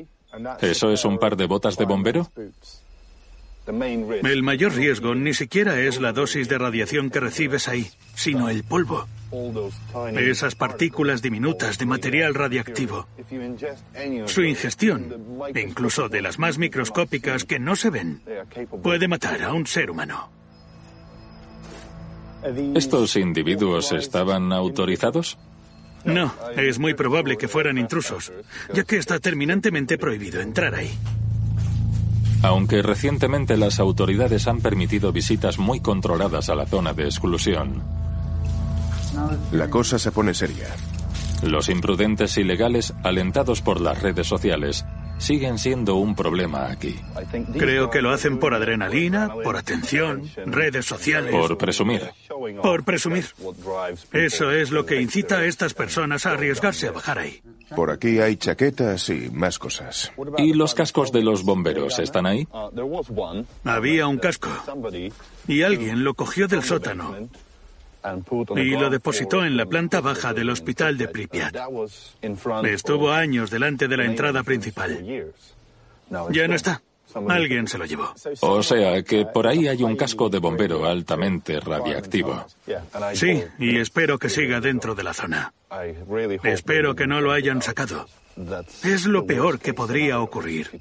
¿Eso 0.60 0.90
es 0.90 1.04
un 1.04 1.18
par 1.18 1.36
de 1.36 1.46
botas 1.46 1.76
de 1.76 1.84
bombero? 1.84 2.30
El 3.66 4.42
mayor 4.42 4.74
riesgo 4.74 5.14
ni 5.14 5.32
siquiera 5.32 5.80
es 5.80 6.00
la 6.00 6.12
dosis 6.12 6.48
de 6.48 6.58
radiación 6.58 7.08
que 7.08 7.20
recibes 7.20 7.66
ahí, 7.68 7.88
sino 8.14 8.50
el 8.50 8.62
polvo. 8.62 9.06
Esas 10.16 10.54
partículas 10.54 11.22
diminutas 11.22 11.78
de 11.78 11.86
material 11.86 12.34
radiactivo. 12.34 13.06
Su 14.26 14.42
ingestión, 14.42 15.14
incluso 15.54 16.08
de 16.08 16.22
las 16.22 16.38
más 16.38 16.58
microscópicas 16.58 17.44
que 17.44 17.58
no 17.58 17.74
se 17.74 17.90
ven, 17.90 18.22
puede 18.82 19.08
matar 19.08 19.42
a 19.42 19.52
un 19.52 19.66
ser 19.66 19.90
humano. 19.90 20.30
¿Estos 22.74 23.16
individuos 23.16 23.92
estaban 23.92 24.52
autorizados? 24.52 25.38
No, 26.04 26.34
es 26.54 26.78
muy 26.78 26.92
probable 26.92 27.38
que 27.38 27.48
fueran 27.48 27.78
intrusos, 27.78 28.30
ya 28.74 28.84
que 28.84 28.98
está 28.98 29.18
terminantemente 29.18 29.96
prohibido 29.96 30.42
entrar 30.42 30.74
ahí. 30.74 30.90
Aunque 32.44 32.82
recientemente 32.82 33.56
las 33.56 33.80
autoridades 33.80 34.46
han 34.48 34.60
permitido 34.60 35.12
visitas 35.12 35.58
muy 35.58 35.80
controladas 35.80 36.50
a 36.50 36.54
la 36.54 36.66
zona 36.66 36.92
de 36.92 37.04
exclusión. 37.04 37.82
La 39.50 39.70
cosa 39.70 39.98
se 39.98 40.12
pone 40.12 40.34
seria. 40.34 40.68
Los 41.42 41.70
imprudentes 41.70 42.36
ilegales, 42.36 42.92
alentados 43.02 43.62
por 43.62 43.80
las 43.80 44.02
redes 44.02 44.26
sociales, 44.26 44.84
siguen 45.16 45.58
siendo 45.58 45.94
un 45.94 46.14
problema 46.14 46.70
aquí. 46.70 46.94
Creo 47.58 47.88
que 47.88 48.02
lo 48.02 48.10
hacen 48.10 48.38
por 48.38 48.52
adrenalina, 48.52 49.32
por 49.42 49.56
atención, 49.56 50.28
redes 50.44 50.84
sociales. 50.84 51.32
Por 51.32 51.56
presumir. 51.56 52.10
Por 52.62 52.84
presumir. 52.84 53.24
Eso 54.12 54.50
es 54.50 54.70
lo 54.70 54.84
que 54.84 55.00
incita 55.00 55.38
a 55.38 55.44
estas 55.46 55.72
personas 55.72 56.26
a 56.26 56.32
arriesgarse 56.32 56.88
a 56.88 56.92
bajar 56.92 57.20
ahí. 57.20 57.40
Por 57.74 57.90
aquí 57.90 58.18
hay 58.20 58.36
chaquetas 58.36 59.08
y 59.08 59.30
más 59.30 59.58
cosas. 59.58 60.12
¿Y 60.38 60.52
los 60.52 60.74
cascos 60.74 61.12
de 61.12 61.22
los 61.22 61.44
bomberos 61.44 61.98
están 61.98 62.26
ahí? 62.26 62.46
Había 63.64 64.06
un 64.06 64.18
casco. 64.18 64.50
Y 65.48 65.62
alguien 65.62 66.04
lo 66.04 66.14
cogió 66.14 66.46
del 66.46 66.62
sótano 66.62 67.14
y 68.56 68.70
lo 68.70 68.90
depositó 68.90 69.44
en 69.44 69.56
la 69.56 69.66
planta 69.66 70.00
baja 70.00 70.34
del 70.34 70.50
hospital 70.50 70.98
de 70.98 71.08
Pripyat. 71.08 71.56
Estuvo 72.64 73.10
años 73.10 73.50
delante 73.50 73.88
de 73.88 73.96
la 73.96 74.04
entrada 74.04 74.42
principal. 74.42 75.32
Ya 76.30 76.48
no 76.48 76.54
está. 76.54 76.82
Alguien 77.28 77.68
se 77.68 77.78
lo 77.78 77.84
llevó. 77.84 78.12
O 78.40 78.62
sea 78.62 79.02
que 79.02 79.26
por 79.26 79.46
ahí 79.46 79.68
hay 79.68 79.82
un 79.82 79.96
casco 79.96 80.28
de 80.28 80.38
bombero 80.38 80.84
altamente 80.84 81.60
radiactivo. 81.60 82.44
Sí, 83.14 83.42
y 83.58 83.78
espero 83.78 84.18
que 84.18 84.28
siga 84.28 84.60
dentro 84.60 84.94
de 84.94 85.04
la 85.04 85.14
zona. 85.14 85.52
Espero 86.42 86.94
que 86.94 87.06
no 87.06 87.20
lo 87.20 87.32
hayan 87.32 87.62
sacado. 87.62 88.06
Es 88.82 89.06
lo 89.06 89.26
peor 89.26 89.60
que 89.60 89.74
podría 89.74 90.20
ocurrir, 90.20 90.80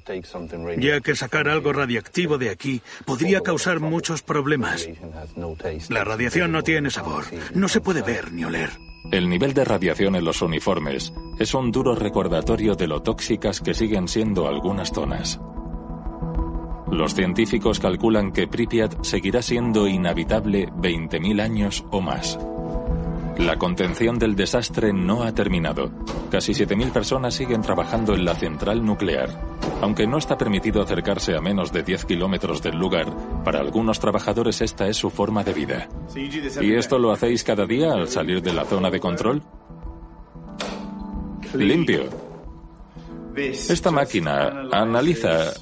ya 0.78 1.00
que 1.00 1.14
sacar 1.14 1.48
algo 1.48 1.72
radiactivo 1.72 2.36
de 2.36 2.50
aquí 2.50 2.82
podría 3.04 3.42
causar 3.42 3.78
muchos 3.78 4.22
problemas. 4.22 4.88
La 5.88 6.02
radiación 6.02 6.50
no 6.50 6.62
tiene 6.62 6.90
sabor, 6.90 7.24
no 7.54 7.68
se 7.68 7.80
puede 7.80 8.02
ver 8.02 8.32
ni 8.32 8.44
oler. 8.44 8.70
El 9.12 9.28
nivel 9.28 9.54
de 9.54 9.64
radiación 9.64 10.16
en 10.16 10.24
los 10.24 10.42
uniformes 10.42 11.12
es 11.38 11.54
un 11.54 11.70
duro 11.70 11.94
recordatorio 11.94 12.74
de 12.74 12.86
lo 12.86 13.02
tóxicas 13.02 13.60
que 13.60 13.74
siguen 13.74 14.08
siendo 14.08 14.48
algunas 14.48 14.90
zonas. 14.90 15.38
Los 16.94 17.12
científicos 17.12 17.80
calculan 17.80 18.30
que 18.30 18.46
Pripyat 18.46 19.02
seguirá 19.02 19.42
siendo 19.42 19.88
inhabitable 19.88 20.68
20.000 20.68 21.42
años 21.42 21.84
o 21.90 22.00
más. 22.00 22.38
La 23.36 23.58
contención 23.58 24.16
del 24.16 24.36
desastre 24.36 24.92
no 24.92 25.24
ha 25.24 25.34
terminado. 25.34 25.90
Casi 26.30 26.52
7.000 26.52 26.92
personas 26.92 27.34
siguen 27.34 27.62
trabajando 27.62 28.14
en 28.14 28.24
la 28.24 28.36
central 28.36 28.86
nuclear. 28.86 29.28
Aunque 29.82 30.06
no 30.06 30.18
está 30.18 30.38
permitido 30.38 30.80
acercarse 30.80 31.34
a 31.36 31.40
menos 31.40 31.72
de 31.72 31.82
10 31.82 32.04
kilómetros 32.04 32.62
del 32.62 32.76
lugar, 32.76 33.12
para 33.42 33.58
algunos 33.58 33.98
trabajadores 33.98 34.60
esta 34.60 34.86
es 34.86 34.96
su 34.96 35.10
forma 35.10 35.42
de 35.42 35.52
vida. 35.52 35.88
¿Y 36.60 36.74
esto 36.74 37.00
lo 37.00 37.10
hacéis 37.10 37.42
cada 37.42 37.66
día 37.66 37.92
al 37.92 38.06
salir 38.06 38.40
de 38.40 38.52
la 38.52 38.64
zona 38.64 38.88
de 38.88 39.00
control? 39.00 39.42
Limpio. 41.54 42.04
Esta 43.34 43.90
máquina 43.90 44.68
analiza 44.70 45.54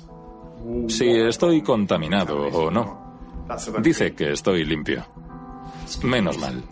si 0.88 1.11
estoy 1.11 1.62
contaminado 1.62 2.38
o 2.48 2.70
no. 2.70 3.03
Dice 3.83 4.14
que 4.14 4.33
estoy 4.33 4.64
limpio. 4.64 5.05
Menos 6.03 6.38
mal. 6.38 6.62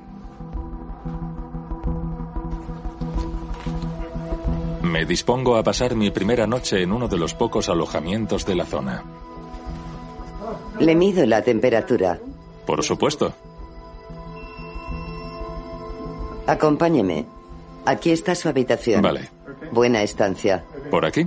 Me 4.83 5.05
dispongo 5.05 5.57
a 5.57 5.63
pasar 5.63 5.95
mi 5.95 6.11
primera 6.11 6.47
noche 6.47 6.83
en 6.83 6.93
uno 6.93 7.07
de 7.07 7.17
los 7.17 7.35
pocos 7.35 7.69
alojamientos 7.69 8.47
de 8.47 8.55
la 8.55 8.65
zona. 8.65 9.05
Le 10.79 10.95
mido 10.95 11.25
la 11.27 11.43
temperatura. 11.43 12.19
Por 12.67 12.83
supuesto. 12.83 13.33
Acompáñeme. 16.47 17.27
Aquí 17.85 18.11
está 18.11 18.35
su 18.35 18.49
habitación. 18.49 19.03
Vale. 19.03 19.29
Buena 19.71 20.03
estancia. 20.03 20.65
¿Por 20.91 21.05
aquí? 21.05 21.27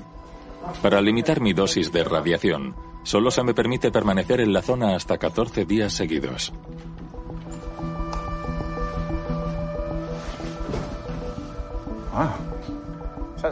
Para 0.81 1.01
limitar 1.01 1.41
mi 1.41 1.53
dosis 1.53 1.91
de 1.91 2.03
radiación, 2.03 2.75
solo 3.03 3.31
se 3.31 3.43
me 3.43 3.53
permite 3.53 3.91
permanecer 3.91 4.41
en 4.41 4.53
la 4.53 4.61
zona 4.61 4.95
hasta 4.95 5.17
14 5.17 5.65
días 5.65 5.93
seguidos. 5.93 6.53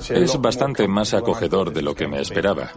Es 0.09 0.39
bastante 0.39 0.87
más 0.87 1.13
acogedor 1.13 1.73
de 1.73 1.81
lo 1.81 1.95
que 1.95 2.07
me 2.07 2.21
esperaba. 2.21 2.71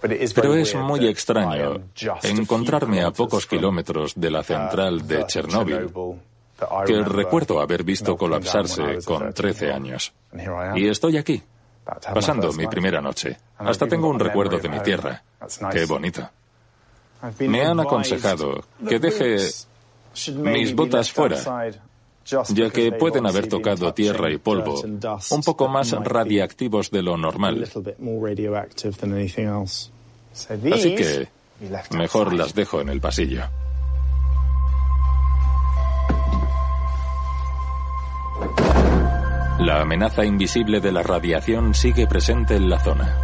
Pero 0.00 0.54
es 0.54 0.74
muy 0.74 1.06
extraño 1.06 1.80
encontrarme 2.22 3.02
a 3.02 3.10
pocos 3.10 3.46
kilómetros 3.46 4.12
de 4.16 4.30
la 4.30 4.42
central 4.42 5.06
de 5.06 5.26
Chernóbil, 5.26 5.90
que 6.86 7.02
recuerdo 7.02 7.60
haber 7.60 7.82
visto 7.84 8.16
colapsarse 8.16 8.98
con 9.04 9.32
13 9.32 9.72
años. 9.72 10.12
Y 10.74 10.88
estoy 10.88 11.16
aquí, 11.16 11.42
pasando 11.84 12.52
mi 12.52 12.66
primera 12.66 13.00
noche. 13.00 13.36
Hasta 13.58 13.86
tengo 13.86 14.08
un 14.08 14.18
recuerdo 14.18 14.58
de 14.58 14.68
mi 14.68 14.80
tierra. 14.80 15.22
Qué 15.72 15.84
bonito. 15.84 16.28
Me 17.40 17.64
han 17.64 17.80
aconsejado 17.80 18.64
que 18.86 18.98
deje 18.98 19.38
mis 20.36 20.74
botas 20.74 21.10
fuera, 21.10 21.38
ya 22.24 22.70
que 22.70 22.92
pueden 22.92 23.26
haber 23.26 23.48
tocado 23.48 23.92
tierra 23.94 24.30
y 24.30 24.38
polvo, 24.38 24.80
un 25.30 25.42
poco 25.42 25.68
más 25.68 25.92
radiactivos 25.92 26.90
de 26.90 27.02
lo 27.02 27.16
normal. 27.16 27.68
Así 30.72 30.94
que 30.94 31.28
mejor 31.92 32.32
las 32.32 32.54
dejo 32.54 32.80
en 32.80 32.88
el 32.88 33.00
pasillo. 33.00 33.42
La 39.64 39.80
amenaza 39.80 40.26
invisible 40.26 40.78
de 40.78 40.92
la 40.92 41.02
radiación 41.02 41.72
sigue 41.72 42.06
presente 42.06 42.54
en 42.54 42.68
la 42.68 42.78
zona. 42.78 43.16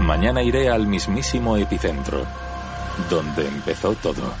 Mañana 0.00 0.42
iré 0.42 0.68
al 0.68 0.88
mismísimo 0.88 1.56
epicentro, 1.56 2.26
donde 3.08 3.46
empezó 3.46 3.94
todo. 3.94 4.34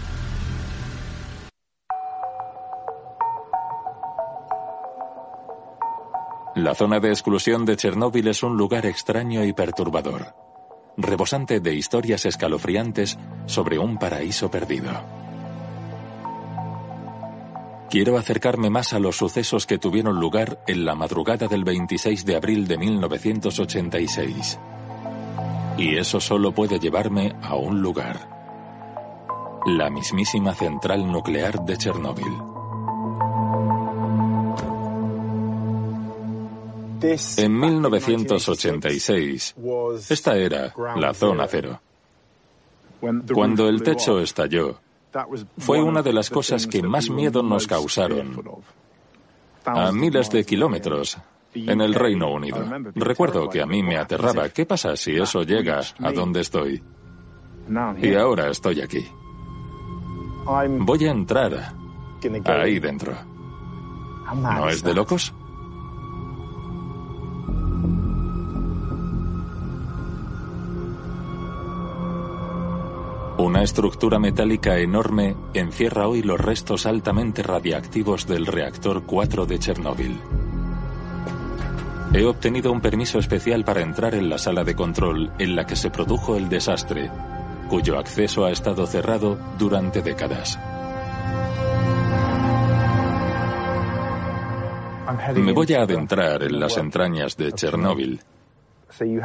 La 6.56 6.74
zona 6.74 6.98
de 6.98 7.10
exclusión 7.10 7.64
de 7.64 7.76
Chernóbil 7.76 8.26
es 8.26 8.42
un 8.42 8.56
lugar 8.56 8.86
extraño 8.86 9.44
y 9.44 9.52
perturbador, 9.52 10.34
rebosante 10.96 11.60
de 11.60 11.74
historias 11.74 12.26
escalofriantes 12.26 13.16
sobre 13.46 13.78
un 13.78 13.98
paraíso 13.98 14.50
perdido. 14.50 15.29
Quiero 17.90 18.16
acercarme 18.16 18.70
más 18.70 18.92
a 18.92 19.00
los 19.00 19.16
sucesos 19.16 19.66
que 19.66 19.76
tuvieron 19.76 20.20
lugar 20.20 20.62
en 20.68 20.84
la 20.84 20.94
madrugada 20.94 21.48
del 21.48 21.64
26 21.64 22.24
de 22.24 22.36
abril 22.36 22.68
de 22.68 22.78
1986. 22.78 24.60
Y 25.76 25.96
eso 25.96 26.20
solo 26.20 26.52
puede 26.52 26.78
llevarme 26.78 27.34
a 27.42 27.56
un 27.56 27.82
lugar. 27.82 28.28
La 29.66 29.90
mismísima 29.90 30.54
central 30.54 31.10
nuclear 31.10 31.64
de 31.64 31.76
Chernóbil. 31.76 32.32
En 37.38 37.58
1986, 37.58 39.56
esta 40.08 40.36
era 40.36 40.72
la 40.94 41.12
zona 41.12 41.48
cero. 41.48 41.80
Cuando 43.32 43.68
el 43.68 43.82
techo 43.82 44.20
estalló, 44.20 44.78
fue 45.58 45.82
una 45.82 46.02
de 46.02 46.12
las 46.12 46.30
cosas 46.30 46.66
que 46.66 46.82
más 46.82 47.10
miedo 47.10 47.42
nos 47.42 47.66
causaron. 47.66 48.42
A 49.64 49.92
miles 49.92 50.30
de 50.30 50.44
kilómetros 50.44 51.18
en 51.54 51.80
el 51.80 51.94
Reino 51.94 52.32
Unido. 52.32 52.64
Recuerdo 52.94 53.48
que 53.48 53.60
a 53.60 53.66
mí 53.66 53.82
me 53.82 53.96
aterraba. 53.96 54.48
¿Qué 54.48 54.66
pasa 54.66 54.96
si 54.96 55.16
eso 55.16 55.42
llega 55.42 55.80
a 55.98 56.12
donde 56.12 56.40
estoy? 56.40 56.82
Y 58.00 58.14
ahora 58.14 58.48
estoy 58.48 58.80
aquí. 58.80 59.06
Voy 60.78 61.04
a 61.04 61.10
entrar 61.10 61.74
ahí 62.44 62.78
dentro. 62.78 63.14
¿No 64.34 64.68
es 64.68 64.82
de 64.82 64.94
locos? 64.94 65.34
Una 73.40 73.62
estructura 73.62 74.18
metálica 74.18 74.76
enorme 74.76 75.34
encierra 75.54 76.06
hoy 76.06 76.22
los 76.22 76.38
restos 76.38 76.84
altamente 76.84 77.42
radiactivos 77.42 78.26
del 78.26 78.44
reactor 78.44 79.04
4 79.06 79.46
de 79.46 79.58
Chernóbil. 79.58 80.20
He 82.12 82.22
obtenido 82.26 82.70
un 82.70 82.82
permiso 82.82 83.18
especial 83.18 83.64
para 83.64 83.80
entrar 83.80 84.14
en 84.14 84.28
la 84.28 84.36
sala 84.36 84.62
de 84.62 84.74
control 84.74 85.32
en 85.38 85.56
la 85.56 85.64
que 85.64 85.74
se 85.74 85.88
produjo 85.88 86.36
el 86.36 86.50
desastre, 86.50 87.10
cuyo 87.70 87.98
acceso 87.98 88.44
ha 88.44 88.50
estado 88.50 88.86
cerrado 88.86 89.38
durante 89.58 90.02
décadas. 90.02 90.58
Me 95.34 95.52
voy 95.52 95.72
a 95.72 95.84
adentrar 95.84 96.42
en 96.42 96.60
las 96.60 96.76
entrañas 96.76 97.38
de 97.38 97.52
Chernóbil 97.52 98.20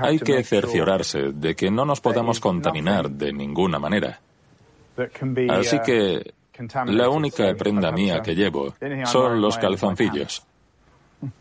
hay 0.01 0.19
que 0.19 0.43
cerciorarse 0.43 1.32
de 1.32 1.56
que 1.56 1.71
no 1.71 1.86
nos 1.86 2.01
podamos 2.01 2.39
contaminar 2.39 3.10
de 3.10 3.34
ninguna 3.34 3.80
manera. 3.80 4.19
Así 5.49 5.80
que 5.86 6.34
la 6.88 7.10
única 7.10 7.54
prenda 7.56 7.91
mía 7.91 8.21
que 8.21 8.36
llevo 8.36 8.73
son 9.06 9.41
los 9.41 9.58
calzoncillos. 9.58 10.45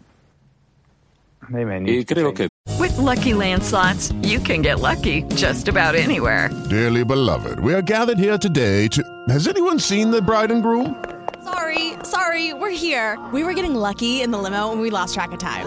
Y 1.87 2.07
creo 2.07 2.33
que 2.33 2.49
With 2.79 2.97
lucky 2.97 3.35
landslots, 3.35 4.15
you 4.23 4.41
can 4.41 4.63
get 4.63 4.81
lucky 4.81 5.25
just 5.37 5.69
about 5.69 5.95
anywhere. 5.95 6.49
Dearly 6.71 7.05
beloved, 7.05 7.61
we 7.61 7.75
are 7.75 7.83
gathered 7.83 8.19
here 8.19 8.39
today 8.39 8.89
to. 8.89 9.03
Has 9.29 9.47
anyone 9.47 9.79
seen 9.79 10.11
the 10.11 10.23
bride 10.23 10.51
and 10.51 10.63
groom? 10.63 10.97
Sorry, 11.45 11.93
sorry, 12.03 12.55
we're 12.55 12.71
here. 12.71 13.19
We 13.33 13.45
were 13.45 13.53
getting 13.53 13.75
lucky 13.75 14.23
in 14.23 14.31
the 14.31 14.39
limo 14.39 14.73
and 14.73 14.81
we 14.81 14.89
lost 14.89 15.15
track 15.15 15.33
of 15.33 15.39
time. 15.39 15.67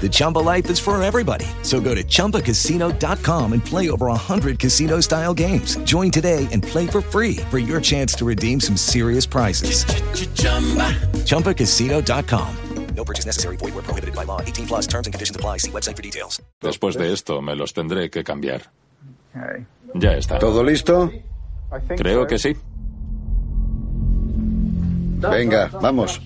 The 0.00 0.08
Chumba 0.08 0.38
life 0.38 0.70
is 0.70 0.78
for 0.78 1.02
everybody. 1.02 1.46
So 1.62 1.80
go 1.80 1.94
to 1.94 2.04
ChumbaCasino.com 2.04 3.52
and 3.52 3.64
play 3.64 3.90
over 3.90 4.06
100 4.06 4.60
casino 4.60 5.00
style 5.00 5.34
games. 5.34 5.76
Join 5.78 6.12
today 6.12 6.46
and 6.52 6.62
play 6.62 6.86
for 6.86 7.00
free 7.00 7.38
for 7.50 7.58
your 7.58 7.80
chance 7.80 8.14
to 8.18 8.24
redeem 8.24 8.60
some 8.60 8.76
serious 8.76 9.26
prizes. 9.26 9.84
ChumbaCasino.com. 11.24 12.56
No 12.96 13.04
purchase 13.04 13.26
necessary. 13.26 13.56
Void 13.56 13.74
where 13.74 13.82
prohibited 13.82 14.14
by 14.14 14.24
law. 14.24 14.40
18 14.40 14.66
plus 14.66 14.86
terms 14.86 15.06
and 15.06 15.12
conditions 15.12 15.36
apply. 15.36 15.58
See 15.58 15.70
website 15.70 15.96
for 15.96 16.02
details. 16.02 16.40
después 16.62 16.96
de 16.96 17.12
esto 17.12 17.42
me 17.42 17.54
los 17.54 17.72
tendré 17.72 18.10
que 18.10 18.24
cambiar. 18.24 18.62
Ya 19.94 20.16
está. 20.16 20.38
¿Todo 20.38 20.64
listo? 20.64 21.12
Creo 21.96 22.26
que 22.26 22.38
sí. 22.38 22.56
Venga, 25.18 25.70
vamos. 25.80 26.20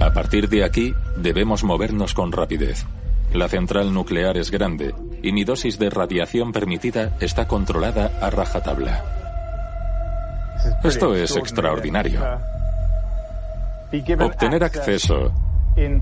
A 0.00 0.12
partir 0.12 0.48
de 0.48 0.64
aquí, 0.64 0.94
debemos 1.16 1.64
movernos 1.64 2.14
con 2.14 2.32
rapidez. 2.32 2.86
La 3.32 3.48
central 3.48 3.92
nuclear 3.92 4.36
es 4.36 4.50
grande 4.50 4.94
y 5.22 5.32
mi 5.32 5.44
dosis 5.44 5.78
de 5.78 5.90
radiación 5.90 6.52
permitida 6.52 7.16
está 7.20 7.46
controlada 7.46 8.12
a 8.20 8.30
rajatabla. 8.30 9.04
Esto 10.82 11.14
es 11.14 11.36
extraordinario. 11.36 12.20
Obtener 14.20 14.64
acceso 14.64 15.32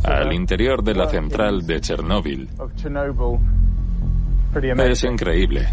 al 0.05 0.33
interior 0.33 0.83
de 0.83 0.95
la 0.95 1.09
central 1.09 1.67
de 1.67 1.81
Chernóbil 1.81 2.49
es 4.79 5.05
increíble. 5.05 5.69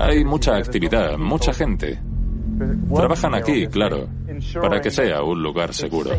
Hay 0.00 0.24
mucha 0.24 0.56
actividad, 0.56 1.16
mucha 1.18 1.52
gente. 1.52 2.00
Trabajan 2.94 3.34
aquí, 3.34 3.66
claro, 3.68 4.08
para 4.60 4.80
que 4.80 4.90
sea 4.90 5.22
un 5.22 5.42
lugar 5.42 5.74
seguro. 5.74 6.10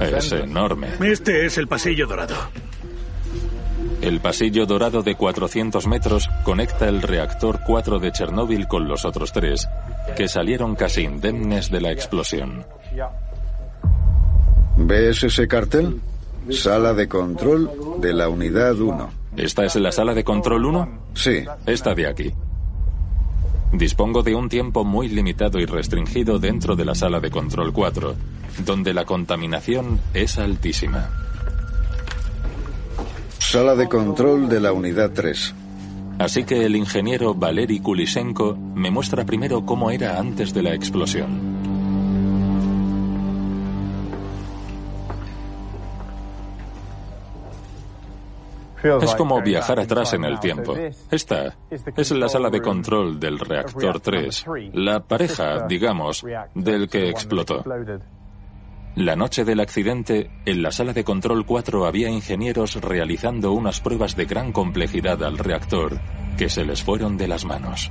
Es 0.00 0.32
enorme. 0.32 0.88
Este 1.00 1.46
es 1.46 1.58
el 1.58 1.68
pasillo 1.68 2.06
dorado. 2.06 2.36
El 4.00 4.20
pasillo 4.20 4.66
dorado 4.66 5.02
de 5.02 5.14
400 5.14 5.86
metros 5.86 6.28
conecta 6.42 6.88
el 6.88 7.00
reactor 7.00 7.60
4 7.66 7.98
de 7.98 8.12
Chernóbil 8.12 8.68
con 8.68 8.86
los 8.86 9.04
otros 9.04 9.32
tres, 9.32 9.68
que 10.16 10.28
salieron 10.28 10.74
casi 10.74 11.02
indemnes 11.02 11.70
de 11.70 11.80
la 11.80 11.90
explosión. 11.90 12.66
¿Ves 14.76 15.24
ese 15.24 15.48
cartel? 15.48 16.00
Sala 16.50 16.92
de 16.92 17.08
control 17.08 17.70
de 18.00 18.12
la 18.12 18.28
unidad 18.28 18.78
1. 18.78 19.10
¿Esta 19.36 19.64
es 19.64 19.74
la 19.76 19.90
sala 19.90 20.12
de 20.12 20.22
control 20.22 20.66
1? 20.66 20.88
Sí. 21.14 21.44
Esta 21.64 21.94
de 21.94 22.06
aquí. 22.06 22.34
Dispongo 23.74 24.22
de 24.22 24.36
un 24.36 24.48
tiempo 24.48 24.84
muy 24.84 25.08
limitado 25.08 25.58
y 25.58 25.66
restringido 25.66 26.38
dentro 26.38 26.76
de 26.76 26.84
la 26.84 26.94
sala 26.94 27.18
de 27.18 27.32
control 27.32 27.72
4, 27.72 28.14
donde 28.64 28.94
la 28.94 29.04
contaminación 29.04 30.00
es 30.14 30.38
altísima. 30.38 31.10
Sala 33.38 33.74
de 33.74 33.88
control 33.88 34.48
de 34.48 34.60
la 34.60 34.72
unidad 34.72 35.10
3. 35.12 35.54
Así 36.20 36.44
que 36.44 36.64
el 36.64 36.76
ingeniero 36.76 37.34
Valery 37.34 37.80
Kulishenko 37.80 38.56
me 38.56 38.92
muestra 38.92 39.24
primero 39.24 39.66
cómo 39.66 39.90
era 39.90 40.20
antes 40.20 40.54
de 40.54 40.62
la 40.62 40.72
explosión. 40.72 41.53
Es 49.00 49.14
como 49.14 49.40
viajar 49.40 49.80
atrás 49.80 50.12
en 50.12 50.24
el 50.24 50.38
tiempo. 50.38 50.74
Esta 51.10 51.56
es 51.96 52.10
la 52.10 52.28
sala 52.28 52.50
de 52.50 52.60
control 52.60 53.18
del 53.18 53.38
reactor 53.38 54.00
3, 54.00 54.44
la 54.74 55.00
pareja, 55.00 55.66
digamos, 55.66 56.24
del 56.54 56.88
que 56.88 57.08
explotó. 57.08 57.64
La 58.96 59.16
noche 59.16 59.44
del 59.44 59.58
accidente, 59.58 60.30
en 60.44 60.62
la 60.62 60.70
sala 60.70 60.92
de 60.92 61.02
control 61.02 61.44
4 61.44 61.84
había 61.84 62.08
ingenieros 62.08 62.76
realizando 62.76 63.52
unas 63.52 63.80
pruebas 63.80 64.14
de 64.14 64.26
gran 64.26 64.52
complejidad 64.52 65.24
al 65.24 65.38
reactor 65.38 65.98
que 66.36 66.48
se 66.48 66.64
les 66.64 66.82
fueron 66.82 67.16
de 67.16 67.26
las 67.26 67.44
manos. 67.44 67.90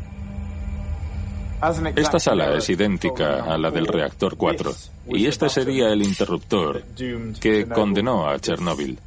Esta 1.95 2.19
sala 2.19 2.56
es 2.56 2.69
idéntica 2.69 3.43
a 3.45 3.58
la 3.58 3.71
del 3.71 3.88
reactor 3.88 4.36
4 4.36 4.71
y 5.08 5.28
este 5.28 5.47
sería 5.47 5.89
el 5.89 6.02
interruptor 6.04 6.84
que 7.39 7.65
condenó 7.67 8.28
a 8.28 8.38
Chernóbil. 8.38 8.99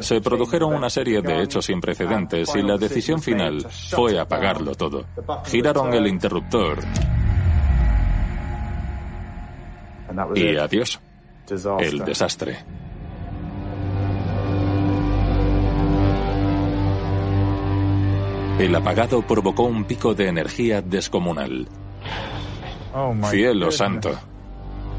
Se 0.00 0.20
produjeron 0.20 0.74
una 0.74 0.90
serie 0.90 1.20
de 1.22 1.42
hechos 1.42 1.64
sin 1.64 1.80
precedentes 1.80 2.54
y 2.54 2.62
la 2.62 2.76
decisión 2.76 3.20
final 3.20 3.66
fue 3.90 4.18
apagarlo 4.18 4.76
todo. 4.76 5.06
Giraron 5.46 5.92
el 5.92 6.06
interruptor 6.06 6.78
y 10.36 10.56
adiós, 10.56 11.00
el 11.80 11.98
desastre. 12.04 12.58
El 18.60 18.74
apagado 18.74 19.22
provocó 19.22 19.64
un 19.64 19.84
pico 19.84 20.14
de 20.14 20.28
energía 20.28 20.82
descomunal. 20.82 21.68
Cielo 23.30 23.70
santo. 23.70 24.10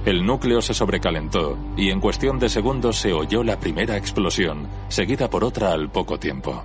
El 0.05 0.25
núcleo 0.25 0.61
se 0.61 0.73
sobrecalentó 0.73 1.57
y 1.75 1.89
en 1.89 1.99
cuestión 1.99 2.39
de 2.39 2.49
segundos 2.49 2.97
se 2.97 3.11
oyó 3.11 3.43
la 3.43 3.59
primera 3.59 3.97
explosión, 3.97 4.67
seguida 4.87 5.29
por 5.29 5.43
otra 5.43 5.73
al 5.73 5.91
poco 5.91 6.17
tiempo. 6.17 6.63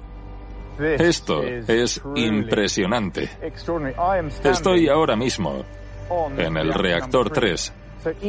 Esto 0.78 1.42
es 1.42 2.00
impresionante. 2.14 3.28
Estoy 4.44 4.88
ahora 4.88 5.16
mismo 5.16 5.64
en 6.36 6.56
el 6.56 6.72
reactor 6.72 7.30
3. 7.30 7.72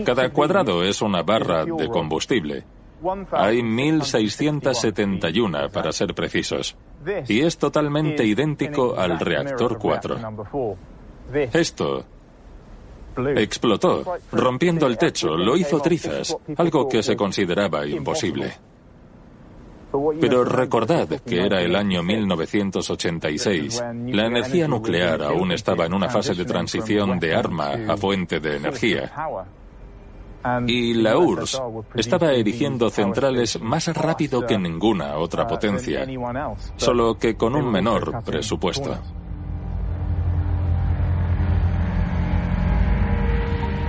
Cada 0.06 0.30
cuadrado 0.30 0.84
es 0.84 1.02
una 1.02 1.22
barra 1.22 1.66
de 1.66 1.88
combustible. 1.88 2.64
Hay 3.32 3.62
1671 3.62 5.70
para 5.70 5.92
ser 5.92 6.16
precisos. 6.16 6.76
Y 7.28 7.42
es 7.42 7.58
totalmente 7.58 8.26
idéntico 8.26 8.98
al 8.98 9.20
reactor 9.20 9.78
4. 9.78 10.18
Esto 11.34 12.06
explotó, 13.36 14.04
rompiendo 14.32 14.88
el 14.88 14.98
techo, 14.98 15.36
lo 15.36 15.56
hizo 15.56 15.80
trizas, 15.80 16.36
algo 16.58 16.88
que 16.88 17.02
se 17.02 17.16
consideraba 17.16 17.86
imposible. 17.86 18.54
Pero 20.20 20.44
recordad 20.44 21.08
que 21.22 21.46
era 21.46 21.62
el 21.62 21.76
año 21.76 22.04
1986. 22.04 23.84
La 24.08 24.26
energía 24.26 24.68
nuclear 24.68 25.22
aún 25.24 25.52
estaba 25.52 25.86
en 25.86 25.94
una 25.94 26.10
fase 26.10 26.34
de 26.34 26.44
transición 26.44 27.20
de 27.20 27.34
arma 27.34 27.72
a 27.88 27.96
fuente 27.96 28.40
de 28.40 28.58
energía. 28.58 29.12
Y 30.68 30.94
la 30.96 31.18
URSS 31.18 31.62
estaba 31.96 32.34
erigiendo 32.34 32.90
centrales 32.90 33.60
más 33.62 33.88
rápido 33.96 34.46
que 34.46 34.58
ninguna 34.58 35.18
otra 35.18 35.48
potencia, 35.48 36.06
solo 36.76 37.18
que 37.18 37.36
con 37.36 37.56
un 37.56 37.72
menor 37.72 38.22
presupuesto. 38.24 39.00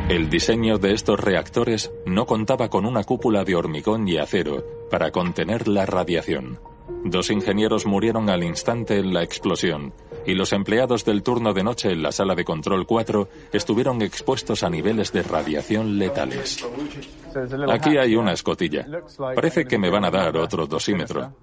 El 0.09 0.31
diseño 0.31 0.79
de 0.79 0.92
estos 0.92 1.19
reactores 1.19 1.90
no 2.07 2.27
contaba 2.27 2.69
con 2.69 2.87
una 2.87 3.03
cúpula 3.03 3.42
de 3.42 3.57
hormigón 3.57 4.07
y 4.07 4.19
acero 4.19 4.64
para 4.88 5.11
contener 5.11 5.66
la 5.66 5.85
radiación. 5.85 6.61
Dos 7.05 7.31
ingenieros 7.31 7.87
murieron 7.87 8.31
al 8.31 8.45
instante 8.45 8.99
en 8.99 9.12
la 9.12 9.25
explosión 9.25 9.92
y 10.25 10.35
los 10.35 10.53
empleados 10.53 11.05
del 11.05 11.25
turno 11.25 11.53
de 11.53 11.64
noche 11.64 11.90
en 11.90 12.05
la 12.05 12.12
sala 12.12 12.37
de 12.37 12.45
control 12.45 12.87
4 12.87 13.29
estuvieron 13.53 14.01
expuestos 14.01 14.62
a 14.62 14.71
niveles 14.71 15.12
de 15.12 15.25
radiación 15.25 15.99
letales. 15.99 16.64
Aquí 17.69 17.99
hay 17.99 18.14
una 18.14 18.33
escotilla. 18.33 18.87
Parece 19.19 19.64
que 19.64 19.77
me 19.77 19.90
van 19.90 20.05
a 20.05 20.11
dar 20.12 20.37
otro 20.37 20.69
dosímetro. 20.69 21.35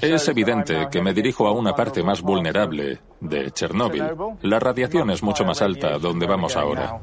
Es 0.00 0.28
evidente 0.28 0.86
que 0.88 1.02
me 1.02 1.12
dirijo 1.12 1.48
a 1.48 1.52
una 1.52 1.74
parte 1.74 2.04
más 2.04 2.22
vulnerable 2.22 3.00
de 3.20 3.50
Chernóbil. 3.50 4.04
La 4.42 4.60
radiación 4.60 5.10
es 5.10 5.20
mucho 5.24 5.44
más 5.44 5.60
alta 5.62 5.98
donde 5.98 6.26
vamos 6.26 6.56
ahora. 6.56 7.00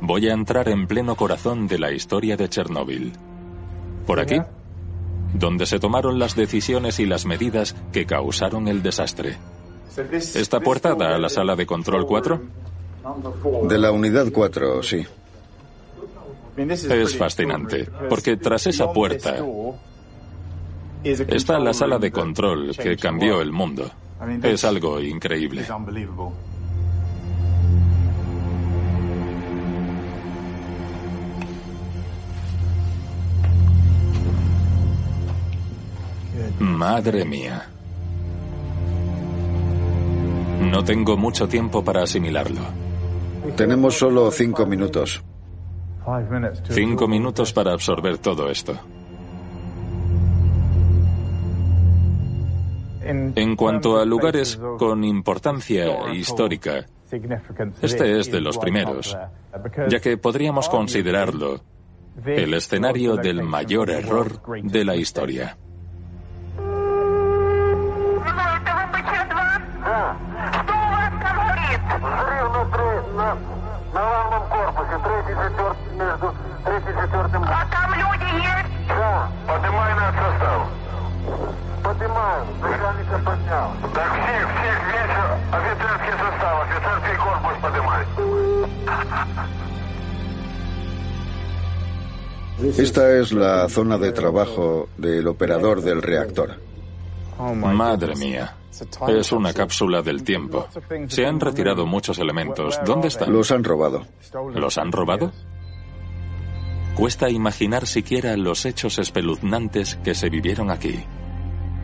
Voy 0.00 0.28
a 0.28 0.32
entrar 0.32 0.68
en 0.68 0.86
pleno 0.86 1.16
corazón 1.16 1.66
de 1.66 1.78
la 1.78 1.92
historia 1.92 2.36
de 2.36 2.48
Chernóbil. 2.48 3.12
Por 4.06 4.20
aquí, 4.20 4.40
donde 5.34 5.66
se 5.66 5.78
tomaron 5.78 6.18
las 6.18 6.36
decisiones 6.36 7.00
y 7.00 7.06
las 7.06 7.26
medidas 7.26 7.74
que 7.92 8.06
causaron 8.06 8.68
el 8.68 8.82
desastre. 8.82 9.36
¿Esta 10.12 10.60
puerta 10.60 10.94
da 10.94 11.14
a 11.14 11.18
la 11.18 11.28
sala 11.28 11.56
de 11.56 11.66
control 11.66 12.06
4? 12.06 12.40
De 13.68 13.78
la 13.78 13.92
unidad 13.92 14.26
4, 14.32 14.82
sí. 14.82 15.04
Es 16.56 17.16
fascinante, 17.16 17.88
porque 18.08 18.36
tras 18.36 18.66
esa 18.66 18.92
puerta 18.92 19.36
está 21.02 21.58
la 21.58 21.74
sala 21.74 21.98
de 21.98 22.10
control 22.10 22.76
que 22.76 22.96
cambió 22.96 23.40
el 23.40 23.52
mundo. 23.52 23.90
Es 24.42 24.64
algo 24.64 25.00
increíble. 25.00 25.66
Madre 36.58 37.24
mía. 37.24 37.68
No 40.60 40.84
tengo 40.84 41.16
mucho 41.16 41.48
tiempo 41.48 41.84
para 41.84 42.02
asimilarlo. 42.02 42.60
Tenemos 43.56 43.94
solo 43.98 44.30
cinco 44.30 44.66
minutos. 44.66 45.22
Cinco 46.70 47.08
minutos 47.08 47.52
para 47.52 47.72
absorber 47.72 48.18
todo 48.18 48.50
esto. 48.50 48.78
En 53.02 53.56
cuanto 53.56 53.98
a 53.98 54.04
lugares 54.04 54.58
con 54.78 55.04
importancia 55.04 56.12
histórica, 56.14 56.86
este 57.82 58.18
es 58.18 58.30
de 58.30 58.40
los 58.40 58.58
primeros, 58.58 59.16
ya 59.88 60.00
que 60.00 60.16
podríamos 60.16 60.68
considerarlo 60.68 61.60
el 62.24 62.54
escenario 62.54 63.16
del 63.16 63.42
mayor 63.42 63.90
error 63.90 64.40
de 64.62 64.84
la 64.84 64.96
historia. 64.96 65.56
Esta 92.78 93.10
es 93.12 93.32
la 93.32 93.68
zona 93.68 93.98
de 93.98 94.12
trabajo 94.12 94.88
del 94.96 95.26
operador 95.28 95.82
del 95.82 96.02
reactor. 96.02 96.56
Madre 97.38 98.14
mía. 98.16 98.54
Es 99.08 99.32
una 99.32 99.52
cápsula 99.52 100.02
del 100.02 100.22
tiempo. 100.24 100.66
Se 101.08 101.26
han 101.26 101.40
retirado 101.40 101.86
muchos 101.86 102.18
elementos. 102.18 102.78
¿Dónde 102.84 103.08
están? 103.08 103.32
Los 103.32 103.50
han 103.50 103.64
robado. 103.64 104.06
¿Los 104.54 104.78
han 104.78 104.92
robado? 104.92 105.32
Cuesta 106.96 107.28
imaginar 107.28 107.86
siquiera 107.86 108.36
los 108.36 108.64
hechos 108.66 108.98
espeluznantes 108.98 109.96
que 109.96 110.14
se 110.14 110.30
vivieron 110.30 110.70
aquí. 110.70 111.04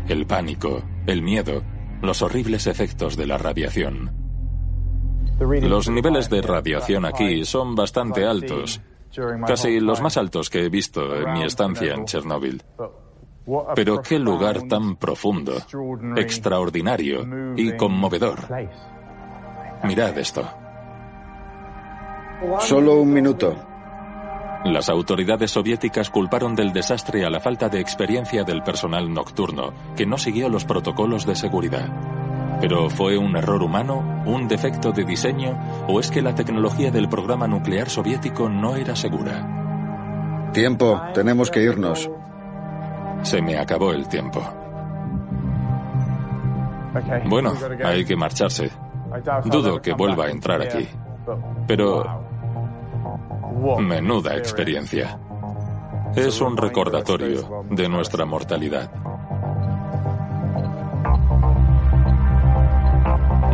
El 0.08 0.26
pánico, 0.26 0.82
el 1.06 1.22
miedo, 1.22 1.62
los 2.00 2.22
horribles 2.22 2.66
efectos 2.66 3.16
de 3.16 3.26
la 3.26 3.36
radiación. 3.36 4.12
Los 5.40 5.88
niveles 5.88 6.28
de 6.30 6.42
radiación 6.42 7.06
aquí 7.06 7.44
son 7.44 7.74
bastante 7.74 8.24
altos, 8.24 8.80
casi 9.46 9.80
los 9.80 10.00
más 10.00 10.16
altos 10.16 10.50
que 10.50 10.64
he 10.64 10.68
visto 10.68 11.16
en 11.16 11.32
mi 11.32 11.44
estancia 11.44 11.94
en 11.94 12.04
Chernóbil. 12.04 12.62
Pero 13.74 14.02
qué 14.02 14.18
lugar 14.18 14.62
tan 14.62 14.96
profundo, 14.96 15.52
extraordinario 16.16 17.54
y 17.56 17.76
conmovedor. 17.76 18.38
Mirad 19.84 20.18
esto. 20.18 20.42
Solo 22.60 23.00
un 23.00 23.12
minuto. 23.12 23.54
Las 24.64 24.90
autoridades 24.90 25.52
soviéticas 25.52 26.10
culparon 26.10 26.54
del 26.54 26.72
desastre 26.72 27.24
a 27.24 27.30
la 27.30 27.40
falta 27.40 27.70
de 27.70 27.80
experiencia 27.80 28.44
del 28.44 28.62
personal 28.62 29.12
nocturno, 29.12 29.72
que 29.96 30.04
no 30.04 30.18
siguió 30.18 30.50
los 30.50 30.66
protocolos 30.66 31.24
de 31.24 31.34
seguridad. 31.34 31.88
Pero 32.60 32.90
¿fue 32.90 33.16
un 33.16 33.36
error 33.36 33.62
humano, 33.62 34.22
un 34.26 34.46
defecto 34.48 34.92
de 34.92 35.04
diseño 35.04 35.58
o 35.88 35.98
es 35.98 36.10
que 36.10 36.20
la 36.20 36.34
tecnología 36.34 36.90
del 36.90 37.08
programa 37.08 37.46
nuclear 37.46 37.88
soviético 37.88 38.50
no 38.50 38.76
era 38.76 38.94
segura? 38.94 40.50
Tiempo, 40.52 41.00
tenemos 41.14 41.50
que 41.50 41.62
irnos. 41.62 42.10
Se 43.22 43.40
me 43.42 43.58
acabó 43.58 43.92
el 43.92 44.08
tiempo. 44.08 44.42
Bueno, 47.26 47.52
hay 47.84 48.04
que 48.04 48.16
marcharse. 48.16 48.70
Dudo 49.44 49.80
que 49.80 49.92
vuelva 49.92 50.26
a 50.26 50.30
entrar 50.30 50.62
aquí. 50.62 50.88
Pero... 51.66 52.04
Menuda 53.78 54.36
experiencia. 54.36 55.18
Es 56.14 56.40
un 56.40 56.56
recordatorio 56.56 57.64
de 57.70 57.88
nuestra 57.88 58.24
mortalidad. 58.24 58.90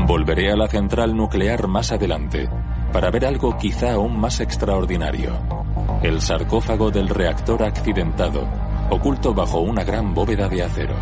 Volver 0.06 0.36
Volveré 0.36 0.52
a 0.52 0.56
la 0.56 0.68
central 0.68 1.16
nuclear 1.16 1.66
más 1.66 1.90
adelante 1.90 2.48
para 2.92 3.10
ver 3.10 3.26
algo 3.26 3.58
quizá 3.58 3.94
aún 3.94 4.18
más 4.18 4.40
extraordinario. 4.40 5.32
El 6.02 6.20
sarcófago 6.20 6.90
del 6.90 7.08
reactor 7.08 7.62
accidentado, 7.64 8.46
oculto 8.90 9.34
bajo 9.34 9.60
una 9.60 9.84
gran 9.84 10.14
bóveda 10.14 10.48
de 10.48 10.62
acero. 10.62 10.94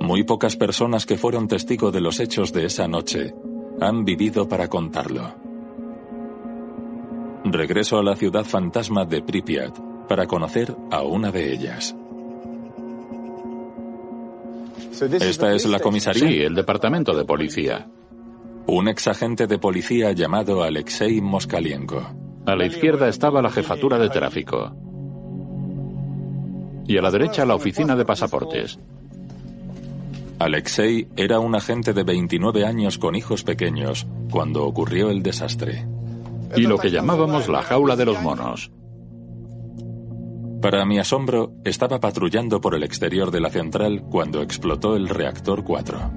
Muy 0.00 0.22
pocas 0.22 0.56
personas 0.56 1.06
que 1.06 1.16
fueron 1.16 1.48
testigo 1.48 1.90
de 1.90 2.00
los 2.00 2.20
hechos 2.20 2.52
de 2.52 2.66
esa 2.66 2.86
noche 2.86 3.34
han 3.80 4.04
vivido 4.04 4.48
para 4.48 4.68
contarlo. 4.68 5.34
Regreso 7.44 7.98
a 7.98 8.02
la 8.02 8.14
ciudad 8.14 8.44
fantasma 8.44 9.04
de 9.04 9.22
Pripyat 9.22 9.76
para 10.08 10.26
conocer 10.26 10.76
a 10.90 11.02
una 11.02 11.32
de 11.32 11.52
ellas. 11.52 11.96
¿Esta 15.02 15.52
es 15.52 15.66
la 15.66 15.80
comisaría? 15.80 16.28
Sí, 16.28 16.40
el 16.40 16.54
departamento 16.54 17.14
de 17.14 17.24
policía. 17.24 17.88
Un 18.66 18.88
exagente 18.88 19.46
de 19.46 19.58
policía 19.58 20.12
llamado 20.12 20.62
Alexei 20.62 21.20
Moskalienko. 21.20 22.02
A 22.46 22.54
la 22.54 22.66
izquierda 22.66 23.08
estaba 23.08 23.42
la 23.42 23.50
jefatura 23.50 23.98
de 23.98 24.08
tráfico. 24.08 24.74
Y 26.86 26.98
a 26.98 27.02
la 27.02 27.10
derecha 27.10 27.44
la 27.44 27.54
oficina 27.54 27.96
de 27.96 28.04
pasaportes. 28.04 28.78
Alexei 30.38 31.08
era 31.16 31.38
un 31.38 31.54
agente 31.54 31.92
de 31.92 32.04
29 32.04 32.64
años 32.64 32.98
con 32.98 33.14
hijos 33.14 33.44
pequeños 33.44 34.06
cuando 34.30 34.64
ocurrió 34.64 35.10
el 35.10 35.22
desastre. 35.22 35.86
Y 36.56 36.62
lo 36.62 36.78
que 36.78 36.90
llamábamos 36.90 37.48
la 37.48 37.62
jaula 37.62 37.96
de 37.96 38.04
los 38.04 38.20
monos. 38.20 38.70
Para 40.64 40.86
mi 40.86 40.98
asombro, 40.98 41.52
estaba 41.62 42.00
patrullando 42.00 42.58
por 42.58 42.74
el 42.74 42.84
exterior 42.84 43.30
de 43.30 43.38
la 43.38 43.50
central 43.50 44.00
cuando 44.10 44.40
explotó 44.40 44.96
el 44.96 45.10
reactor 45.10 45.62
4. 45.62 46.10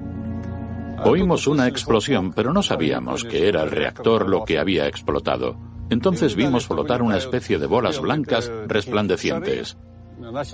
Oímos 1.04 1.46
una 1.46 1.68
explosión, 1.68 2.32
pero 2.32 2.54
no 2.54 2.62
sabíamos 2.62 3.24
que 3.24 3.46
era 3.46 3.62
el 3.62 3.70
reactor 3.70 4.26
lo 4.26 4.46
que 4.46 4.58
había 4.58 4.86
explotado. 4.86 5.58
Entonces 5.90 6.34
vimos 6.34 6.66
flotar 6.66 7.02
una 7.02 7.18
especie 7.18 7.58
de 7.58 7.66
bolas 7.66 8.00
blancas 8.00 8.50
resplandecientes. 8.66 9.76